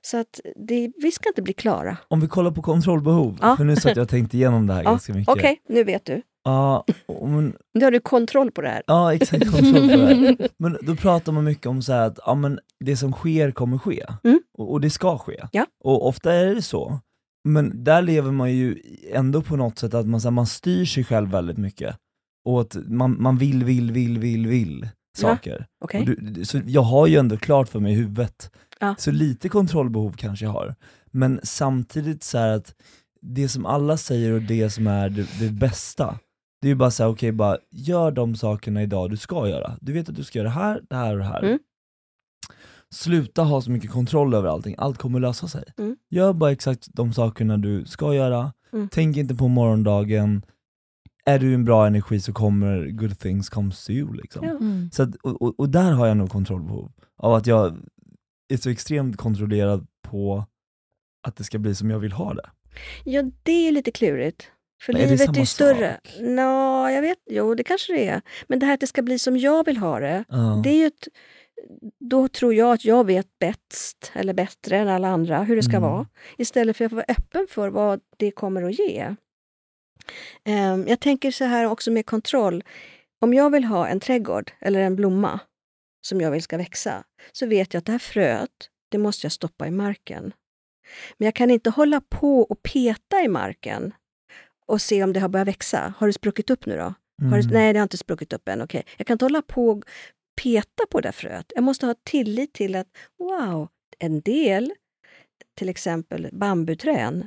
[0.00, 1.96] Så att det, vi ska inte bli klara.
[2.08, 3.56] Om vi kollar på kontrollbehov, Ja.
[3.56, 5.34] för nu satt jag och tänkte igenom det här Ja, ganska mycket.
[5.34, 6.22] Okej, nu vet du.
[6.44, 8.82] Ja, men, Nu har du kontroll på det här.
[8.86, 10.48] ja, exakt kontroll på det här.
[10.58, 14.06] Men då pratar man mycket om så att ja, men det som sker kommer ske,
[14.24, 14.40] Mm.
[14.58, 15.42] och, och det ska ske.
[15.52, 15.66] Ja.
[15.84, 17.00] Och ofta är det så.
[17.48, 18.78] Men där lever man ju
[19.12, 21.96] ändå på något sätt att man, så här, man styr sig själv väldigt mycket.
[22.44, 24.88] Och att man, man vill, vill, vill, vill, vill
[25.18, 25.66] saker.
[25.84, 26.00] Okej?
[26.00, 28.50] Och du, så jag har ju ändå klart för mig i huvudet.
[28.80, 28.94] Ja.
[28.98, 30.74] Så lite kontrollbehov kanske jag har.
[31.10, 32.74] Men samtidigt så att
[33.20, 36.18] det som alla säger och det som är det, det bästa,
[36.62, 39.78] det är ju bara såhär, okej bara gör de sakerna idag du ska göra.
[39.80, 41.42] Du vet att du ska göra det här, det här och det här.
[41.42, 41.58] Mm.
[42.90, 45.64] Sluta ha så mycket kontroll över allting, allt kommer lösa sig.
[45.78, 45.96] Mm.
[46.10, 48.88] Gör bara exakt de sakerna du ska göra, Mm.
[48.92, 50.42] tänk inte på morgondagen,
[51.24, 54.14] är du en bra energi så kommer good things comes to you.
[54.14, 54.44] Liksom.
[54.44, 54.90] Mm.
[54.92, 57.78] Så att, och, och, och där har jag nog kontrollbehov, av att jag
[58.52, 60.44] är så extremt kontrollerad på
[61.26, 62.50] att det ska bli som jag vill ha det.
[63.04, 64.50] Ja, det är lite klurigt.
[64.82, 66.00] För Men är livet är samma ju större.
[66.20, 67.18] Nå, jag vet.
[67.30, 68.22] Jo, det kanske det är.
[68.46, 70.60] Men det här att det ska bli som jag vill ha det, Ja.
[70.64, 71.08] det är ju ett,
[72.00, 75.76] då tror jag att jag vet bäst, eller bättre än alla andra, hur det ska
[75.76, 75.82] Mm.
[75.90, 76.06] vara.
[76.38, 79.14] Istället för att vara öppen för vad det kommer att ge.
[80.44, 82.64] Ehm, jag tänker så här också med kontroll.
[83.20, 85.40] Om jag vill ha en trädgård eller en blomma
[86.06, 88.50] som jag vill ska växa, så vet jag att det här fröet,
[88.90, 90.32] det måste jag stoppa i marken.
[91.18, 93.94] Men jag kan inte hålla på och peta i marken
[94.72, 95.94] och se om det har börjat växa.
[95.98, 96.82] Har det spruckit upp nu då?
[96.82, 97.46] Har det, Mm.
[97.52, 98.62] nej, det har inte spruckit upp än.
[98.62, 98.82] Okej.
[98.96, 99.84] Jag kan inte hålla på och
[100.42, 101.52] peta på det där fröet.
[101.54, 102.86] Jag måste ha tillit till att
[103.18, 103.68] wow,
[103.98, 104.72] en del,
[105.58, 107.26] till exempel bambuträn,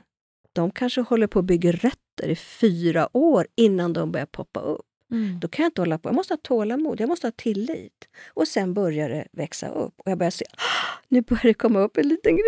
[0.53, 4.85] de kanske håller på att bygga rötter i fyra år innan de börjar poppa upp.
[5.15, 5.39] Mm.
[5.39, 6.09] Då kan jag inte hålla på.
[6.09, 8.07] Jag måste ha tålamod, jag måste ha tillit.
[8.33, 9.93] Och sen börjar det växa upp.
[9.97, 12.43] Och jag börjar se, "Ah, nu börjar det komma upp en liten grej.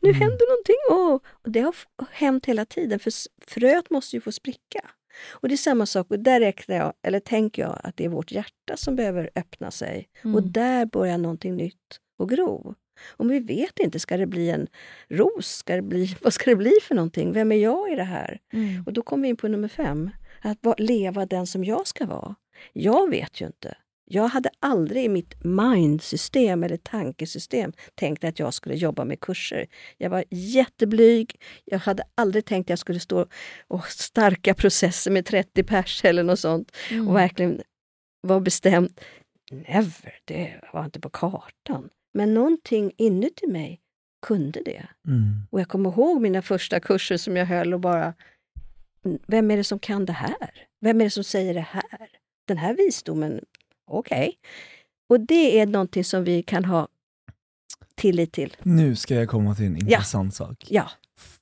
[0.00, 0.20] Nu Mm.
[0.20, 0.76] händer någonting.
[0.90, 1.30] Åh!
[1.44, 1.74] Och det har
[2.10, 3.12] hänt hela tiden, för
[3.46, 4.80] fröet måste ju få spricka.
[5.30, 8.08] Och det är samma sak, och där räknar jag, eller tänker jag att det är
[8.08, 10.08] vårt hjärta som behöver öppna sig.
[10.24, 10.52] Och Mm.
[10.52, 12.74] där börjar någonting nytt att gro.
[13.08, 14.66] Och vi vet inte, ska det bli en
[15.08, 15.46] ros?
[15.56, 17.32] Ska det bli, vad ska det bli för någonting?
[17.32, 18.38] Vem är jag i det här?
[18.52, 18.82] Mm.
[18.86, 20.10] Och då kommer vi in på nummer fem.
[20.40, 22.34] Att va- leva den som jag ska vara.
[22.72, 23.76] Jag vet ju inte.
[24.08, 29.66] Jag hade aldrig i mitt mindsystem eller tankesystem tänkt att jag skulle jobba med kurser.
[29.98, 31.40] Jag var jätteblyg.
[31.64, 33.26] Jag hade aldrig tänkt att jag skulle stå
[33.68, 36.76] och starka processer med 30 pers eller något sånt.
[36.90, 37.08] Mm.
[37.08, 37.62] Och verkligen
[38.20, 39.00] vara bestämd.
[39.50, 41.88] Never, det var inte på kartan.
[42.14, 43.80] Men någonting inuti mig
[44.26, 44.86] kunde det.
[45.08, 45.46] Mm.
[45.50, 48.14] Och jag kommer ihåg mina första kurser som jag höll och bara,
[49.26, 50.36] vem är det som kan det här?
[50.80, 52.08] Vem är det som säger det här?
[52.48, 53.40] Den här visdomen,
[53.90, 54.32] okej.
[55.08, 56.88] Och det är någonting som vi kan ha
[57.94, 58.56] tillit till.
[58.62, 60.64] Nu ska jag komma till en intressant sak.
[60.68, 60.90] Ja.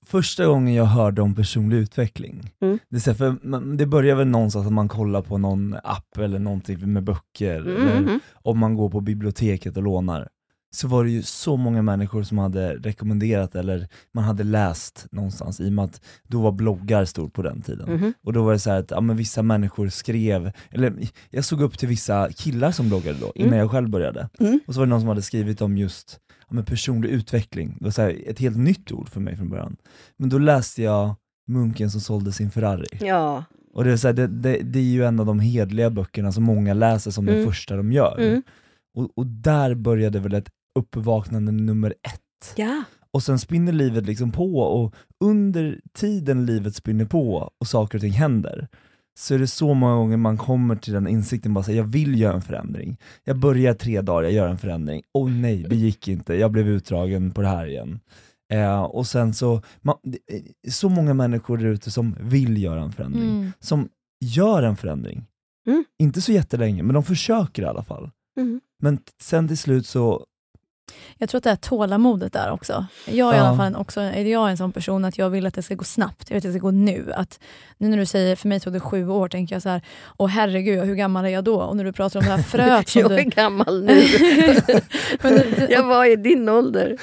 [0.06, 2.78] Första gången jag hörde om personlig utveckling, Mm.
[2.88, 6.92] det, är för det börjar väl någonstans att man kollar på någon app eller någonting
[6.92, 8.20] med böcker, eller Mhm.
[8.32, 10.28] om man går på biblioteket och lånar,
[10.74, 15.60] så var det ju så många människor som hade rekommenderat eller man hade läst någonstans
[15.60, 17.94] i och med att då var bloggar stort på den tiden.
[17.94, 18.12] Mhm.
[18.22, 20.92] Och då var det så här att ja, men vissa människor skrev, eller
[21.30, 23.58] jag såg upp till vissa killar som bloggade då, innan Mm.
[23.60, 24.28] jag själv började.
[24.40, 24.60] Mm.
[24.66, 26.18] Och så var det någon som hade skrivit om just
[26.48, 29.48] ja, men personlig utveckling, det var så här, ett helt nytt ord för mig från
[29.50, 29.76] början.
[30.16, 31.14] Men då läste jag
[31.46, 32.86] Munken som sålde sin Ferrari.
[33.00, 33.44] Ja.
[33.74, 36.32] Och det är, så här, det, det, det är ju en av de hedliga böckerna
[36.32, 37.46] som många läser som den Mm.
[37.46, 38.18] första de gör.
[38.20, 38.42] Mm.
[38.96, 40.48] Och, och där började väl ett
[40.78, 42.54] uppvaknande nummer ett.
[42.56, 42.84] Ja.
[43.10, 44.94] Och sen spinner livet liksom på och
[45.24, 48.68] under tiden livet spinner på och saker och ting händer,
[49.18, 52.20] så är det så många gånger man kommer till den insikten, bara säga jag vill
[52.20, 52.96] göra en förändring.
[53.24, 55.02] Jag börjar tre dagar, jag gör en förändring.
[55.12, 58.00] Åh nej, det gick inte, jag blev utdragen på det här igen.
[58.52, 59.96] Eh, och sen så, man,
[60.64, 63.52] är så många människor där ute som vill göra en förändring, Mm.
[63.60, 63.88] som
[64.24, 65.24] gör en förändring.
[65.66, 65.84] Mm.
[65.98, 68.10] Inte så jättelänge, men de försöker i alla fall.
[68.40, 68.60] Mm.
[68.82, 70.24] Men sen till slut så,
[71.18, 72.86] Jag tror att det är tålamodet där också.
[73.04, 73.44] Jag är i Ja.
[73.44, 75.84] alla fall också, är jag en sån person att jag vill att det ska gå
[75.84, 76.30] snabbt.
[76.30, 77.12] Jag vill att det ska gå nu.
[77.16, 77.40] Att,
[77.78, 79.82] nu när du säger, för mig tog det sju år, tänker jag så här,
[80.18, 81.56] åh herregud, hur gammal är jag då?
[81.60, 83.14] Och när du pratar om det här fröet som Jag du...
[83.18, 83.94] är gammal nu.
[85.22, 86.96] Det- jag var i din ålder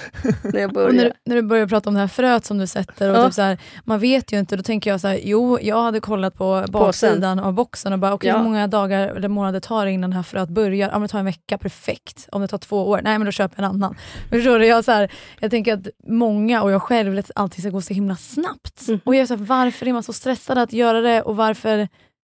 [0.44, 1.04] när jag när, började.
[1.04, 3.26] du- när du börjar prata om det här fröet som du sätter, och Ja.
[3.26, 6.00] typ så här, man vet ju inte, då tänker jag så här, jo, jag hade
[6.00, 8.38] kollat på baksidan av boxen och bara, okej Ja.
[8.38, 10.88] hur många dagar eller månader tar det innan det här fröet börjar?
[10.90, 12.28] Ja, men det tar en vecka, perfekt.
[12.32, 13.96] Om det tar två år, nej men då köper jag en annan.
[14.30, 14.66] Förstår du?
[14.66, 17.82] Jag, så här, jag tänker att många, och jag själv, vill att allting ska gå
[17.82, 18.88] så himla snabbt.
[18.88, 19.00] Mhm.
[19.04, 21.88] Och jag är så här, varför är man så stressad att göra det och varför,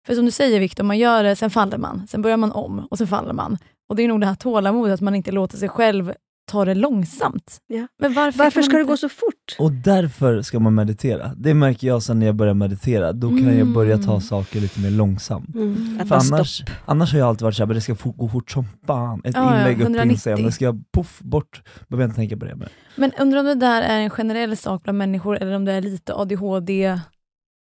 [0.08, 2.88] för som du säger Viktor, man gör det, sen faller man, sen börjar man om
[2.92, 3.58] och sen faller man.
[3.90, 6.14] Och det är nog det här tålamodet, att man inte låter sig själv
[6.50, 7.58] ta det långsamt.
[7.68, 7.88] Ja.
[8.00, 9.56] Men varför, Varför ska det inte- gå så fort?
[9.60, 11.32] och därför ska man meditera.
[11.38, 14.80] Det märker jag sen när jag börjar meditera, då kan jag börja ta saker lite
[14.80, 15.56] mer långsamt.
[15.56, 16.00] Mm.
[16.08, 16.34] För stopp.
[16.34, 19.22] annars, annars har jag alltid varit såhär, men det ska gå fort som fan.
[19.24, 20.12] Ett Ja, ja, inlägg upp på 190.
[20.12, 22.70] Instagram, det ska poff bort, behöver jag inte tänka på det mer.
[22.96, 25.82] Men undrar om det där är en generell sak bland människor eller om det är
[25.82, 27.00] lite ADHD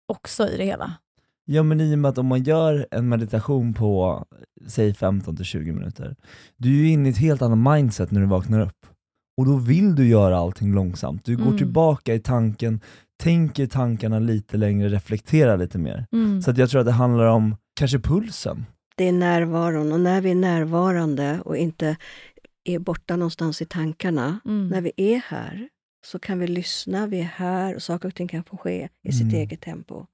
[0.08, 0.92] också i det hela?
[1.50, 4.24] Ja men i och med att om man gör en meditation på,
[4.66, 6.16] säg 15-20 minuter,
[6.56, 8.86] du är ju inne i ett helt annat mindset när du vaknar upp.
[9.40, 11.58] Och då vill du göra allting långsamt, du går Mm.
[11.58, 12.80] tillbaka i tanken,
[13.22, 16.06] tänker tankarna lite längre, reflekterar lite mer.
[16.12, 16.42] Mm.
[16.42, 18.66] Så att jag tror att det handlar om kanske pulsen.
[18.96, 21.96] Det är närvaron och när vi är närvarande och inte
[22.64, 24.68] är borta någonstans i tankarna, Mm.
[24.68, 25.68] när vi är här
[26.06, 29.12] så kan vi lyssna, vi är här och saker och ting kan få ske i
[29.12, 29.34] sitt Mm.
[29.34, 30.06] eget tempo.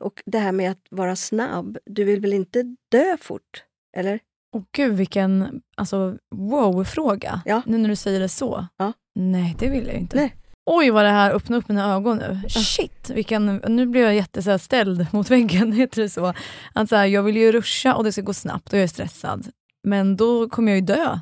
[0.00, 3.64] Och det här med att vara snabb, du vill väl inte dö fort?
[3.96, 4.20] Eller?
[4.52, 7.62] Och gud vilken alltså, wow-fråga, Ja.
[7.66, 8.66] nu när du säger det så.
[8.76, 8.92] Ja.
[9.14, 10.16] Nej, det vill jag inte.
[10.16, 10.34] Nej.
[10.66, 12.40] Oj vad det här öppnar upp mina ögon nu.
[12.48, 16.34] Shit, vilken, nu blev jag jätte så här, ställd mot väggen, heter det så?
[16.74, 18.88] Att, så här, jag vill ju ruscha och det ska gå snabbt och jag är
[18.88, 19.48] stressad.
[19.88, 21.18] Men då kommer jag ju dö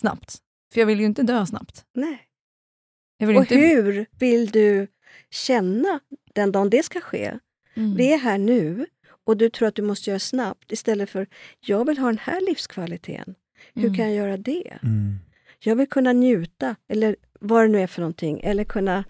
[0.00, 0.36] snabbt.
[0.74, 1.84] För jag vill ju inte dö snabbt.
[1.94, 2.20] Nej.
[3.18, 3.54] Jag vill Och inte...
[3.56, 4.86] hur vill du
[5.30, 6.00] känna
[6.34, 7.38] den dagen det ska ske?
[7.74, 7.96] Mm.
[7.96, 8.86] Vi är här nu
[9.26, 11.26] och du tror att du måste göra snabbt istället för
[11.60, 13.34] jag vill ha den här livskvaliteten.
[13.74, 13.94] Hur Mm.
[13.96, 14.78] kan jag göra det?
[14.82, 15.18] Mm.
[15.58, 19.04] Jag vill kunna njuta, eller vad det nu är för någonting, eller kunna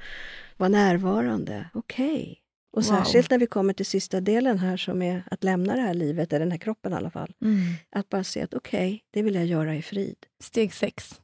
[0.56, 1.70] vara närvarande.
[1.74, 2.40] Okej.
[2.72, 2.88] Och Wow.
[2.96, 6.32] särskilt när vi kommer till sista delen här som är att lämna det här livet,
[6.32, 7.32] eller den här kroppen i alla fall.
[7.42, 7.58] Mm.
[7.90, 10.16] Att bara se att okej, det vill jag göra i frid.
[10.42, 11.20] Steg sex.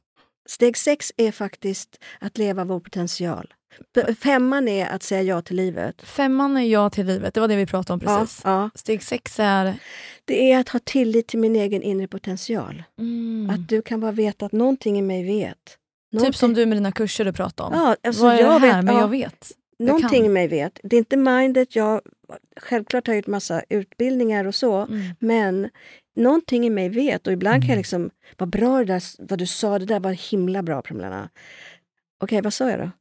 [0.51, 3.53] Steg sex är faktiskt att leva vår potential.
[4.19, 6.01] Femman är att säga ja till livet.
[6.01, 8.41] Femman är ja till livet, det var det vi pratade om precis.
[8.43, 8.69] Ja, ja.
[8.75, 9.75] Steg sex är...
[10.25, 12.83] Det är att ha tillit till min egen inre potential.
[12.99, 13.49] Mm.
[13.49, 15.77] Att du kan bara veta att någonting i mig vet.
[16.23, 17.81] Typ som du med dina kurser du pratade om.
[17.81, 18.75] Ja, alltså Vad är jag det här?
[18.75, 19.01] vet, men ja.
[19.01, 19.51] jag vet.
[19.79, 20.25] Någonting kan.
[20.25, 20.79] i mig vet.
[20.83, 21.75] Det är inte mindet.
[21.75, 22.01] Jag
[22.57, 24.77] självklart har jag gjort massa utbildningar och så.
[24.77, 25.01] Mm.
[25.19, 25.69] Men
[26.15, 27.27] någonting i mig vet.
[27.27, 27.77] Och ibland kan jag Mm.
[27.79, 31.29] liksom, vad bra det där, vad du sa, det där var himla bra Pamela.
[32.23, 32.91] Okej, vad sa jag då?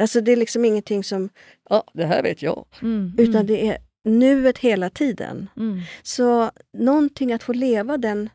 [0.00, 1.28] Alltså det är liksom ingenting som,
[1.70, 2.66] ja det här vet jag.
[2.82, 3.12] Mm.
[3.18, 5.48] Utan mm, det är nuet hela tiden.
[5.56, 5.80] mm.
[6.02, 8.28] Så någonting att få leva den,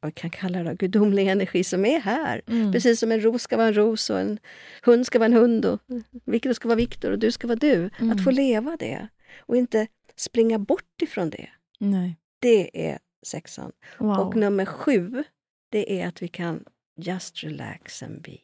[0.00, 2.42] vad kan kalla det, gudomliga energi som är här.
[2.46, 2.72] Mm.
[2.72, 4.38] Precis som en ros ska vara en ros och en
[4.82, 5.80] hund ska vara en hund och
[6.24, 7.90] Viktor ska vara Viktor och du ska vara du.
[7.98, 8.10] Mm.
[8.10, 9.08] Att få leva det
[9.40, 11.48] och inte springa bort ifrån det.
[11.78, 12.16] Nej.
[12.38, 13.72] Det är sexan.
[13.98, 14.18] Wow.
[14.18, 15.24] Och nummer sju,
[15.70, 16.64] det är att vi kan
[16.96, 18.36] just relax and be.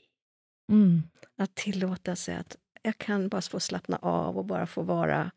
[0.72, 1.02] Mm.
[1.38, 5.30] Att tillåta sig att jag kan bara få slappna av och bara få vara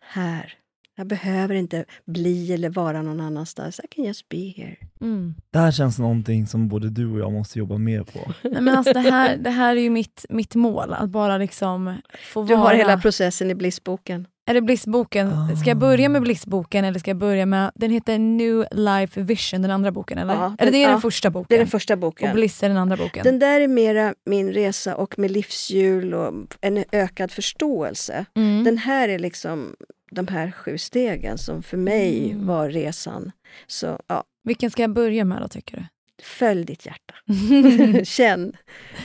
[0.00, 0.58] här.
[0.96, 3.80] Jag behöver inte bli eller vara någon annanstans.
[3.84, 4.76] I can just be here.
[5.00, 5.34] Mm.
[5.50, 8.32] Det här känns någonting som både du och jag måste jobba mer på.
[8.42, 11.96] Nej, men alltså det, här, det här är ju mitt, mitt mål, att bara liksom
[12.32, 12.64] få Du vara...
[12.64, 14.26] har hela processen i Blissboken.
[14.46, 15.32] Är det Blissboken?
[15.32, 15.56] Ah.
[15.56, 17.72] Ska jag börja med Blissboken eller ska jag börja med...
[17.74, 20.34] Den heter New Life Vision, den andra boken, eller?
[20.34, 20.88] Ja, eller det är ja.
[20.90, 21.46] den första boken?
[21.48, 22.34] Det är den första Och boken.
[22.34, 23.24] Bliss är den andra boken?
[23.24, 28.24] Den där är mera min resa och med livshjul och en ökad förståelse.
[28.36, 28.64] mm.
[28.64, 29.76] Den här är liksom
[30.10, 32.46] de här sju stegen som för mig Mm.
[32.46, 33.32] var resan.
[33.66, 35.84] Så ja, Vilken ska jag börja med då, tycker du?
[36.22, 37.14] följ ditt hjärta.
[38.04, 38.52] Känn.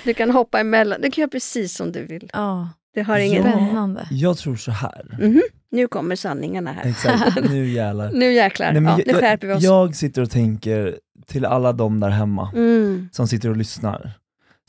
[0.04, 1.02] Du kan hoppa emellan.
[1.02, 2.30] Du kan göra precis som du vill.
[2.34, 3.44] Ja, Det har ingen...
[3.44, 4.08] Spännande.
[4.12, 5.18] Jag tror så här.
[5.20, 5.42] Mhm.
[5.72, 6.90] Nu kommer sanningarna här.
[6.90, 8.12] Exakt, nu jävlar.
[8.12, 8.72] Nu jäklar.
[8.72, 9.64] Nej, men ja, nu jag, skärper vi oss.
[9.64, 13.10] jag sitter och tänker till alla de där hemma Mm.
[13.12, 14.12] som sitter och lyssnar,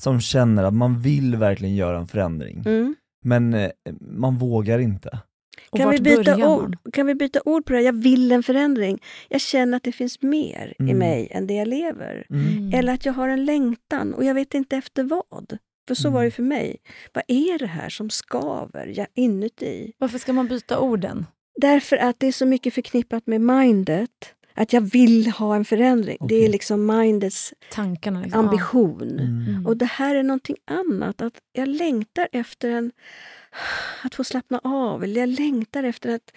[0.03, 2.95] som känner att man vill verkligen göra en förändring, Mm.
[3.25, 5.19] men eh, man vågar inte.
[5.71, 6.77] Och Kan vi, byta ord?
[6.93, 7.79] kan vi byta ord på det?
[7.79, 7.85] här?
[7.85, 8.99] Jag vill en förändring.
[9.29, 10.99] Jag känner att det finns mer i Mm.
[10.99, 12.27] mig än det jag lever.
[12.31, 12.75] Mm.
[12.75, 15.59] Eller att jag har en längtan och jag vet inte efter vad.
[15.91, 16.15] För så Mm.
[16.15, 16.77] var det för mig.
[17.13, 19.93] Vad är det här som skaver jag, inuti?
[19.99, 21.27] Varför ska man byta orden?
[21.61, 24.35] Därför att det är så mycket förknippat med mindet.
[24.55, 26.17] Att jag vill ha en förändring.
[26.29, 28.41] Det är liksom mindets Tankarna liksom.
[28.47, 29.19] ambition.
[29.19, 29.67] Mm.
[29.67, 31.21] Och det här är någonting annat.
[31.23, 32.93] Att jag längtar efter en,
[34.05, 35.05] att få slappna av.
[35.05, 36.33] Eller jag längtar efter att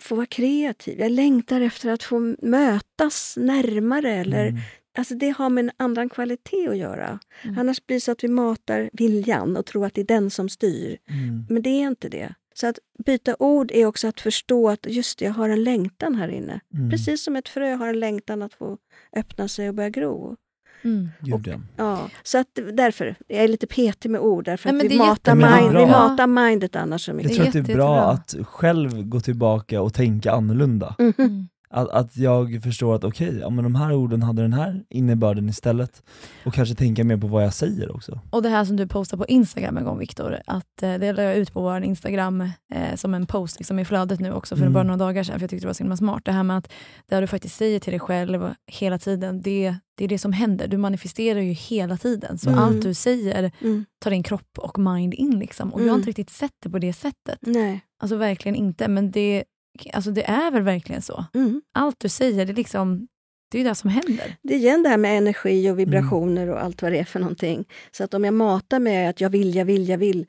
[0.00, 1.00] få vara kreativ.
[1.00, 4.12] Jag längtar efter att få mötas närmare.
[4.14, 4.60] Eller, Mm.
[4.98, 7.18] Alltså det har med en annan kvalitet att göra.
[7.42, 7.58] Mm.
[7.58, 10.48] Annars blir det så att vi matar viljan och tror att det är den som
[10.48, 10.98] styr.
[11.10, 11.46] Mm.
[11.48, 12.34] Men det är inte det.
[12.54, 16.14] Så att byta ord är också att förstå att just det, jag har en längtan
[16.14, 16.60] här inne.
[16.74, 16.90] Mm.
[16.90, 18.78] Precis som ett frö har en längtan att få
[19.16, 20.36] öppna sig och börja gro.
[20.84, 21.08] Mm.
[21.20, 22.10] Gud, ja.
[22.22, 25.76] Så att därför, jag är lite petig med ord därför Nej, att vi matar, mind,
[25.76, 27.34] vi matar mindet annars så Jag mycket.
[27.36, 30.94] tror att det är bra att själv gå tillbaka och tänka annorlunda.
[30.98, 31.12] Mhm.
[31.18, 31.48] Mm.
[31.70, 35.48] Att, att jag förstår att okej, ja, men de här orden hade den här innebörden
[35.48, 36.02] istället.
[36.46, 38.20] Och kanske tänka mer på vad jag säger också.
[38.30, 41.22] Och det här som du postade på Instagram en gång Viktor, att eh, det la
[41.22, 44.62] jag ut på vår Instagram eh, som en post liksom, i flödet nu också för
[44.62, 44.72] Mm.
[44.72, 46.22] bara några dagar sedan, för jag tyckte det var så himla smart.
[46.24, 46.72] Det här med att
[47.08, 50.68] det du faktiskt säger till dig själv hela tiden, det, det är det som händer.
[50.68, 52.60] Du manifesterar ju hela tiden, så Mm.
[52.64, 53.84] allt du säger Mm.
[53.98, 55.38] tar din kropp och mind in.
[55.38, 55.72] Liksom.
[55.74, 55.98] Och jag har Mm.
[56.00, 57.38] inte riktigt sett det på det sättet.
[57.40, 57.80] Nej.
[58.00, 59.44] Alltså verkligen inte, men det,
[59.92, 61.24] alltså, det är väl verkligen så.
[61.34, 61.62] Mm.
[61.74, 63.08] Allt du säger, det är liksom
[63.50, 64.36] det är ju det som händer.
[64.42, 67.20] Det är igen det här med energi och vibrationer och allt vad det är för
[67.20, 67.64] någonting.
[67.90, 70.26] Så att om jag matar med att jag vill, jag vill, jag vill,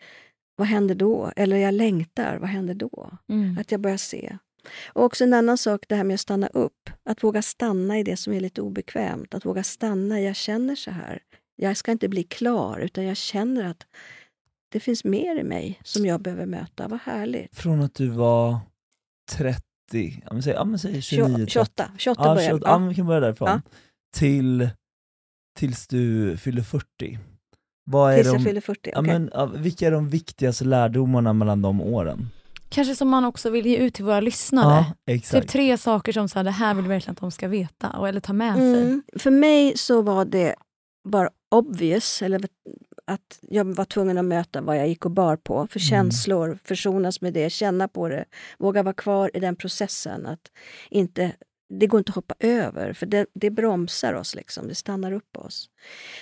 [0.55, 1.31] vad händer då?
[1.35, 3.11] Eller jag längtar, vad händer då?
[3.59, 4.37] Att jag börjar se.
[4.87, 6.89] Och också en annan sak, det här med att stanna upp.
[7.05, 9.33] Att våga stanna i det som är lite obekvämt.
[9.33, 11.19] Att våga stanna, jag känner så här.
[11.55, 13.85] Jag ska inte bli klar, utan jag känner att
[14.71, 16.87] det finns mer i mig som jag behöver möta.
[16.87, 17.55] Vad härligt.
[17.55, 18.57] Från att du var
[19.29, 19.61] 30,
[20.25, 21.51] ja men säg, ja, men säg 29, 30.
[21.51, 22.71] 28, 28 Ja, börjar 28, vi.
[22.71, 23.49] ja, men vi kan börja därifrån.
[23.49, 23.61] Ja.
[24.17, 24.69] Till,
[25.59, 27.19] tills du fyller 40.
[27.91, 28.89] Vad är Tills jag de, fyller 40.
[28.93, 29.13] ja, okej.
[29.13, 32.29] men, ja, vilka är de viktigaste lärdomarna mellan de åren?
[32.69, 34.85] Kanske som man också vill ge ut till våra lyssnare.
[35.05, 35.41] Ja, exakt.
[35.43, 37.89] Typ tre saker som så här, det här vill vi verkligen att de ska veta
[37.89, 38.81] och, eller ta med sig.
[38.81, 39.03] Mm.
[39.15, 40.55] För mig så var det
[41.09, 42.41] bara obvious, eller
[43.05, 45.67] att jag var tvungen att möta vad jag gick och bar på.
[45.67, 45.87] För Mm.
[45.89, 48.25] känslor, försonas med det, känna på det,
[48.57, 50.25] våga vara kvar i den processen.
[50.25, 50.51] Att
[50.89, 51.31] inte,
[51.69, 55.37] det går inte att hoppa över, för det, det bromsar oss, liksom, det stannar upp
[55.37, 55.69] oss.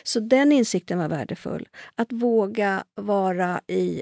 [0.04, 1.68] Så den insikten var värdefull.
[1.96, 4.02] Att våga vara i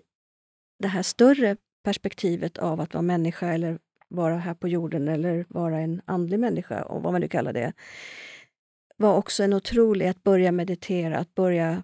[0.79, 5.79] det här större perspektivet av att vara människa eller vara här på jorden eller vara
[5.79, 7.73] en andlig människa, och vad man nu kallar det.
[8.97, 11.83] Var också en otrolig att börja meditera, att börja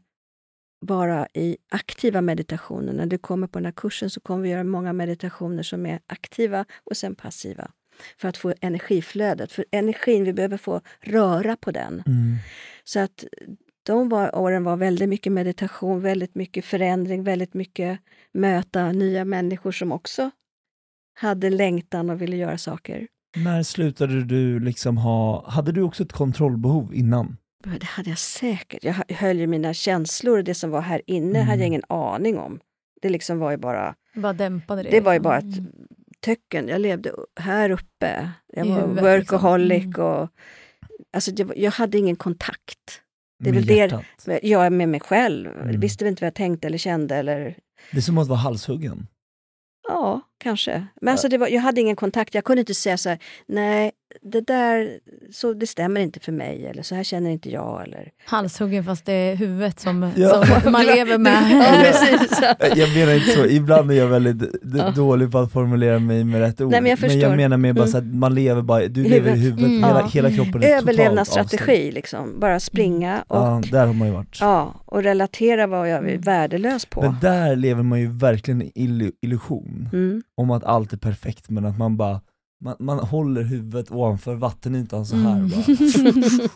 [0.79, 2.93] vara i aktiva meditationer.
[2.93, 5.99] När du kommer på den här kursen så kommer vi göra många meditationer som är
[6.07, 7.71] aktiva och sen passiva.
[8.17, 9.51] För att få energiflödet.
[9.51, 11.93] För energin, vi behöver få röra på den.
[11.93, 12.35] Mm.
[12.83, 13.25] Så att
[13.83, 17.99] de var, åren var väldigt mycket meditation, väldigt mycket förändring, väldigt mycket
[18.31, 20.31] möta nya människor som också
[21.13, 23.07] hade längtan och ville göra saker.
[23.35, 27.37] När slutade du liksom ha, hade du också ett kontrollbehov innan?
[27.63, 28.83] Det hade jag säkert.
[28.83, 31.47] Jag höll ju mina känslor, det som var här inne Mm.
[31.47, 32.59] hade jag ingen aning om.
[33.01, 34.89] Det liksom var ju bara, Bara dämpade det.
[34.89, 35.29] det var ju liksom.
[35.29, 36.67] bara ett töcken.
[36.67, 38.29] Jag levde här uppe.
[38.53, 40.03] Jag var huvudet, workaholic liksom.
[40.05, 40.29] och...
[41.13, 43.01] Alltså det var, jag hade ingen kontakt.
[43.39, 44.03] Det är med väl det- hjärtat?
[44.43, 45.47] Jag är med mig själv.
[45.47, 45.79] Mm.
[45.79, 47.57] Visste väl inte vad jag tänkte eller kände eller...
[47.91, 49.07] Det är som att vara halshuggen.
[49.87, 50.85] Ja, kanske.
[51.01, 52.35] Men alltså det var, jag hade ingen kontakt.
[52.35, 54.99] Jag kunde inte säga så här, nej, det där,
[55.31, 56.65] så det stämmer inte för mig.
[56.65, 57.83] Eller så här känner inte jag.
[57.83, 58.09] Eller...
[58.25, 60.45] Halshuggen fast det är huvudet som, Ja.
[60.63, 61.43] som man lever med.
[61.51, 62.39] Ja, precis.
[62.79, 64.91] Jag menar inte så, ibland är jag väldigt Ja.
[64.91, 66.71] dålig på att formulera mig med rätt ord.
[66.71, 67.35] Nej, men jag förstår.
[67.35, 67.91] menar mer bara Mm.
[67.91, 69.43] så att man lever bara, du I lever i huvudet.
[69.59, 69.83] huvudet, Mm.
[69.83, 70.07] hela, Ja.
[70.13, 72.39] hela kroppen är Överlevnadsstrategi, liksom.
[72.39, 73.65] Bara springa och, avstängd.
[73.73, 74.37] Ja, där har man ju varit.
[74.41, 77.01] ja, och relatera vad jag är värdelös på.
[77.01, 80.21] Men där lever man ju verkligen i illu- illusion Mm.
[80.37, 82.21] Om att allt är perfekt men att man bara
[82.63, 85.49] man, man håller huvudet ovanför vattenytan så här Mm.
[85.49, 86.49] bara.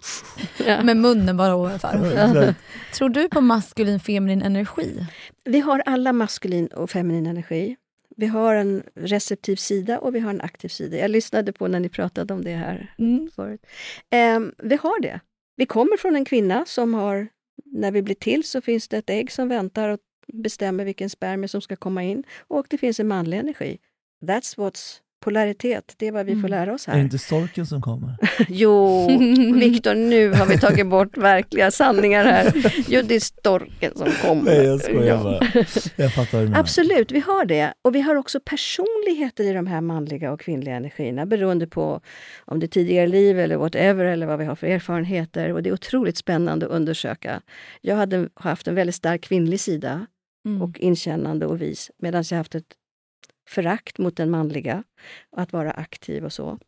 [0.68, 0.84] Ja.
[0.84, 2.56] Med munnen bara ovanför.
[2.98, 5.06] Tror du på maskulin feminin energi?
[5.46, 7.76] Vi har alla maskulin och feminin energi.
[8.18, 10.98] Vi har en receptiv sida och vi har en aktiv sida.
[10.98, 13.30] Jag lyssnade på när ni pratade om det här Mm.
[13.36, 13.62] förut.
[14.10, 15.20] Ehm, vi har det.
[15.56, 17.28] Vi kommer från en kvinna som har,
[17.66, 20.00] när vi blir till så finns det ett ägg som väntar och
[20.34, 22.24] bestämmer vilken spermie som ska komma in.
[22.48, 23.78] Och det finns en manlig energi.
[24.26, 25.94] That's what's polaritet.
[25.98, 26.52] Det är vad vi får Mm.
[26.52, 27.04] lära oss Är det här.
[27.04, 28.16] inte storken som kommer?
[28.50, 29.08] Jo,
[29.60, 32.54] Viktor, nu har vi tagit bort verkliga sanningar här.
[32.88, 34.44] Jo, det är storken som kommer.
[34.44, 35.24] Nej jag skojar Ja.
[35.24, 35.66] bara.
[35.96, 36.60] Jag fattar menar.
[36.60, 37.74] Absolut, vi har det.
[37.82, 42.02] Och vi har också personligheter i de här manliga och kvinnliga energierna beroende på
[42.46, 45.54] om det är tidigare liv eller whatever eller vad vi har för erfarenheter.
[45.54, 47.42] Och det är otroligt spännande att undersöka.
[47.82, 50.08] Jag hade haft en väldigt stark kvinnlig sida
[50.46, 50.62] Mm.
[50.62, 52.74] och inkännande och vis medan jag haft ett
[53.50, 54.84] förakt mot den manliga,
[55.38, 56.60] att vara aktiv och så.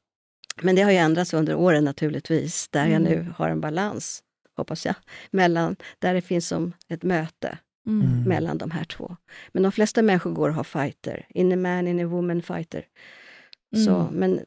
[0.62, 3.04] Men det har ju ändrats under åren naturligtvis, där jag Mm.
[3.04, 4.24] nu har en balans,
[4.56, 4.96] hoppas jag,
[5.32, 7.58] mellan, där det finns som ett möte
[7.88, 8.08] Mm.
[8.08, 8.24] Mm.
[8.30, 9.16] mellan de här två.
[9.52, 11.26] Men de flesta människor går och har fighter.
[11.30, 12.86] In a man, in a woman fighter.
[13.86, 14.14] Så, Mm.
[14.14, 14.40] men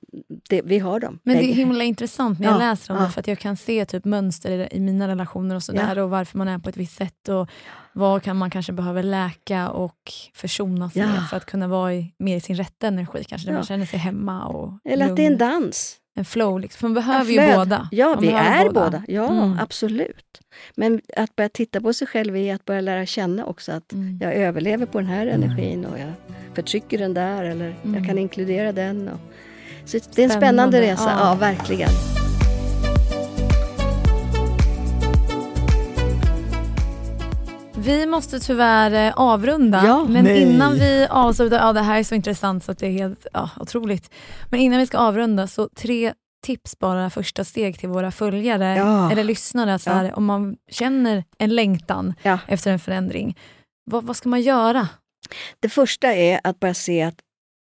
[0.48, 1.18] det, vi har dem.
[1.22, 1.52] Men det är bägge.
[1.52, 3.06] himla intressant när jag Ja, läser om ja.
[3.06, 6.10] det för att jag kan se typ mönster i, i mina relationer och sådär och
[6.10, 7.48] varför man är på ett visst sätt och
[7.92, 11.06] vad kan man kanske behöver läka och försonas Ja.
[11.06, 13.58] med för att kunna vara i, mer i sin rätta energi kanske, där Ja.
[13.58, 15.52] man känner sig hemma och Eller att det är en lugn.
[15.62, 15.96] dans.
[16.14, 16.60] en flow.
[16.60, 16.78] Liksom.
[16.80, 17.88] För man behöver ju båda.
[17.90, 19.02] Ja, Man vi är båda.
[19.08, 19.58] Ja, Mm.
[19.60, 20.40] absolut.
[20.76, 24.18] Men att börja titta på sig själv är att börja lära känna också att Mm.
[24.22, 26.12] jag överlever på den här energin och jag
[26.54, 27.94] förtrycker den där eller Mm.
[27.94, 29.08] jag kan inkludera den.
[29.08, 29.20] Och,
[29.84, 31.26] så det är en spännande Spännande, resa, ja.
[31.28, 31.90] ja verkligen.
[37.76, 40.04] Vi måste tyvärr eh, avrunda, Ja.
[40.08, 40.42] men Nej.
[40.42, 43.50] innan vi avslutar, ja det här är så intressant så att det är helt ja,
[43.56, 44.10] otroligt.
[44.50, 46.12] Men innan vi ska avrunda så tre
[46.46, 49.10] tips bara, första steg till våra följare Ja.
[49.12, 49.78] eller lyssnare.
[49.78, 49.94] Så Ja.
[49.94, 52.38] här, Om man känner en längtan Ja.
[52.46, 53.36] efter en förändring,
[53.84, 54.88] vad, vad ska man göra?
[55.60, 57.20] Det första är att börja se att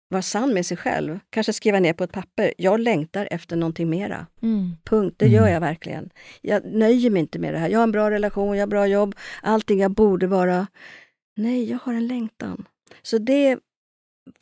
[0.09, 1.19] vara sann med sig själv.
[1.29, 2.53] Kanske skriva ner på ett papper.
[2.57, 4.27] Jag längtar efter någonting mera.
[4.41, 4.77] Mm.
[4.85, 5.15] Punkt.
[5.19, 5.35] Det Mm.
[5.35, 6.09] gör jag verkligen.
[6.41, 7.69] Jag nöjer mig inte med det här.
[7.69, 10.67] Jag har en bra relation, jag har bra jobb, allting jag borde vara.
[11.37, 12.65] Nej, jag har en längtan.
[13.01, 13.59] Så det är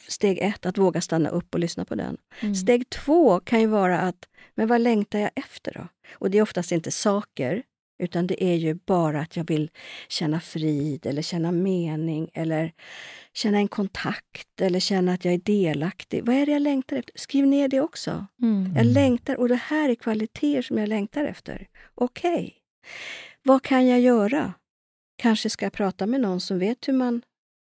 [0.07, 2.18] steg ett, att våga stanna upp och lyssna på den.
[2.39, 2.55] Mm.
[2.55, 5.88] Steg två kan ju vara att, men vad längtar jag efter då?
[6.13, 7.63] Och det är oftast inte saker,
[8.00, 9.70] utan det är ju bara att jag vill
[10.08, 12.74] känna frid eller känna mening eller
[13.34, 16.26] känna en kontakt eller känna att jag är delaktig.
[16.26, 17.14] Vad är det jag längtar efter?
[17.16, 18.26] Skriv ner det också.
[18.41, 18.74] Mm.
[18.76, 21.68] Jag längtar, och det här är kvaliteter som jag längtar efter.
[21.95, 22.54] Okej,
[23.43, 24.54] vad kan jag göra?
[25.18, 27.22] Kanske ska jag prata med någon som vet hur man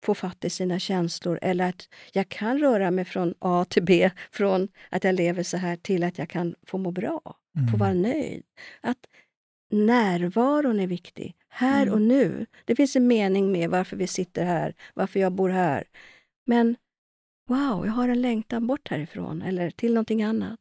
[0.05, 4.11] får fatt i sina känslor eller att jag kan röra mig från A till B,
[4.31, 7.21] från att jag lever så här till att jag kan få må bra,
[7.71, 8.43] få vara nöjd.
[8.81, 8.97] Att
[9.71, 11.93] närvaron är viktig, här Mm.
[11.93, 12.45] och nu.
[12.65, 15.83] Det finns en mening med varför vi sitter här, varför jag bor här.
[16.45, 16.75] Men
[17.47, 20.59] wow, jag har en längtan bort härifrån eller till någonting annat.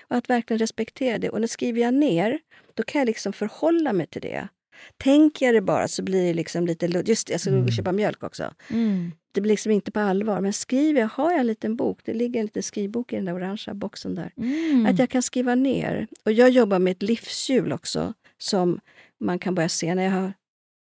[0.00, 1.30] Och att verkligen respektera det.
[1.30, 2.38] Och när skriver jag ner,
[2.74, 4.48] då kan jag liksom förhålla mig till det.
[4.96, 6.86] Tänker jag det bara så blir det liksom lite.
[6.86, 7.68] Just det, jag ska Mm.
[7.70, 8.54] köpa mjölk också.
[8.70, 9.12] Mm.
[9.32, 10.40] Det blir liksom inte på allvar.
[10.40, 13.24] Men skriver jag, har jag en liten bok, det ligger en liten skrivbok i den
[13.24, 14.32] där orangea boxen där.
[14.36, 14.86] Mm.
[14.86, 16.06] Att jag kan skriva ner.
[16.24, 18.14] Och jag jobbar med ett livshjul också.
[18.38, 18.80] Som
[19.20, 20.32] man kan börja se när jag har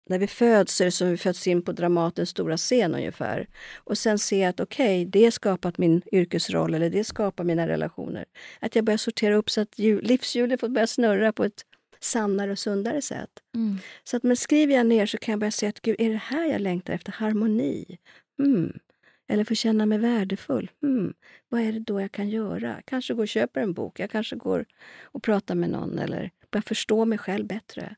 [0.09, 3.48] när vi föds är det som vi föds in på Dramatens stora scen ungefär.
[3.76, 7.68] Och sen se att okej, okay, det har skapat min yrkesroll eller det skapar mina
[7.68, 8.24] relationer.
[8.61, 11.62] Att jag börjar sortera upp så att livshjulet får börja snurra på ett
[12.00, 13.30] sannare och sundare sätt.
[13.54, 13.78] Mm.
[14.04, 16.16] Så att men skriver jag ner så kan jag börja se att gud, är det
[16.16, 17.12] här jag längtar efter?
[17.12, 17.98] Harmoni?
[18.42, 18.78] Mm.
[19.28, 20.70] Eller få känna mig värdefull.
[20.82, 21.14] Mm.
[21.48, 22.82] Vad är det då jag kan göra?
[22.84, 24.00] Kanske gå och köpa en bok.
[24.00, 24.64] Jag kanske går
[25.02, 27.94] och pratar med någon eller börjar förstå mig själv bättre.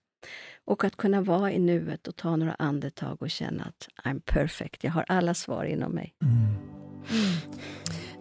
[0.64, 4.84] Och att kunna vara i nuet och ta några andetag och känna att I'm perfect.
[4.84, 6.14] Jag har alla svar inom mig.
[6.22, 6.56] Mm.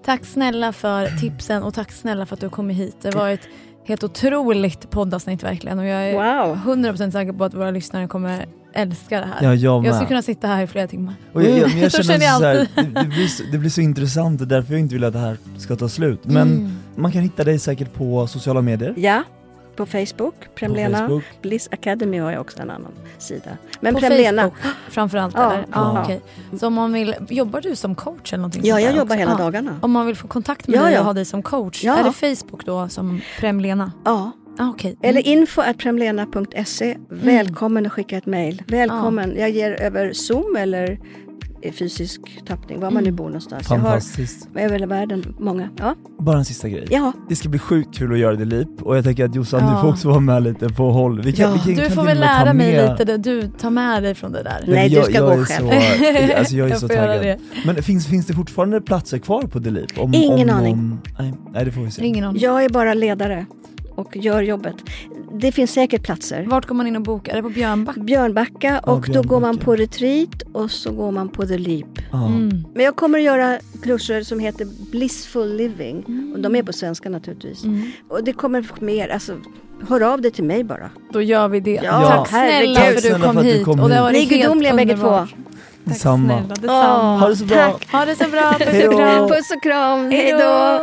[0.03, 2.95] Tack snälla för tipsen och tack snälla för att du kom hit.
[3.01, 3.49] Det har varit
[3.86, 6.55] helt otroligt poddavsnitt verkligen och jag är wow.
[6.55, 9.43] 100% säker på att våra lyssnare kommer älska det här.
[9.43, 11.13] Ja, jag, jag skulle kunna sitta här i flera timmar.
[11.34, 12.69] Och jag, jag, jag så känner jag alltid.
[12.75, 15.13] Här, det, det, blir så, det blir så intressant och därför jag inte vill att
[15.13, 16.25] det här ska ta slut.
[16.25, 16.71] Men mm.
[16.95, 18.93] man kan hitta dig säkert på sociala medier.
[18.97, 19.23] Ja,
[19.78, 21.21] på Facebook, Premlena.
[21.41, 23.57] Bliss Academy har jag också en annan sida.
[23.80, 24.41] Men på Premlena.
[24.41, 25.65] Facebook framförallt ja, eller?
[25.71, 25.80] Ja.
[25.80, 26.19] Ah, okay.
[26.59, 29.19] Så om man vill, jobbar du som coach eller någonting Ja, jag jobbar också?
[29.19, 29.38] hela ah.
[29.38, 29.80] dagarna.
[29.82, 31.03] Om man vill få kontakt med ja, dig och ja.
[31.03, 33.91] ha dig som coach, är det Facebook då som Premlena?
[34.05, 34.32] Ja.
[34.59, 34.91] Ah, okay.
[34.91, 34.99] mm.
[35.01, 36.97] Eller info at premlena.se.
[37.09, 37.88] Välkommen mm.
[37.88, 38.63] att skicka ett mail.
[38.67, 39.32] Välkommen.
[39.32, 39.39] Ah.
[39.39, 40.99] Jag ger över Zoom eller
[41.72, 43.16] fysisk tappning, var man nu mm.
[43.16, 43.68] bor någonstans.
[43.68, 44.47] Fantastiskt.
[44.53, 45.70] Jag har över hela världen, många.
[45.78, 45.95] Ja.
[46.20, 46.88] Bara en sista grej.
[46.89, 47.14] Ja.
[47.30, 49.76] Det ska bli sjukt kul att göra det LIP och jag tänker att Jossan, ja.
[49.76, 51.22] du får också vara med lite på håll.
[51.22, 51.62] Vi kan, ja.
[51.66, 54.43] vi kan, du får väl lära mig lite det du tar med dig från det
[54.43, 54.64] där.
[54.68, 55.68] Nej, jag, du ska gå själv.
[55.70, 57.39] Så, alltså jag är jag så taggad.
[57.66, 59.99] Men finns, finns det fortfarande platser kvar på The Leap?
[59.99, 60.74] Om, Ingen om, aning.
[60.74, 62.05] Om, nej, nej, det får vi se.
[62.05, 62.41] Ingen aning.
[62.41, 63.45] Jag är bara ledare
[63.97, 64.75] och gör jobbet.
[65.33, 66.45] Det finns säkert platser.
[66.47, 67.31] Vart går man in och bokar?
[67.31, 67.99] Är det på Björnbacka?
[67.99, 71.99] Björnbacka och ja, då går man på retreat och så går man på The Leap.
[72.13, 72.63] Mm.
[72.73, 76.03] Men jag kommer att göra kurser som heter Blissful Living.
[76.07, 76.33] Mm.
[76.33, 77.63] Och de är på svenska naturligtvis.
[77.63, 77.91] Mm.
[78.09, 79.35] Och det kommer mer, alltså
[79.89, 80.89] Hör av dig till mig bara.
[81.13, 81.79] Då gör vi det.
[81.83, 83.65] Ja, Tack snälla för att du kom hit.
[83.65, 85.09] Kom och det Ni är gudomliga bägge två.
[85.09, 85.35] Tack
[85.83, 86.27] Detsamma.
[86.27, 87.15] snälla, detsamma.
[87.15, 87.79] Oh, ha det så bra.
[87.91, 89.27] Ha det så bra, puss och kram.
[89.27, 90.79] Puss och kram, hej då.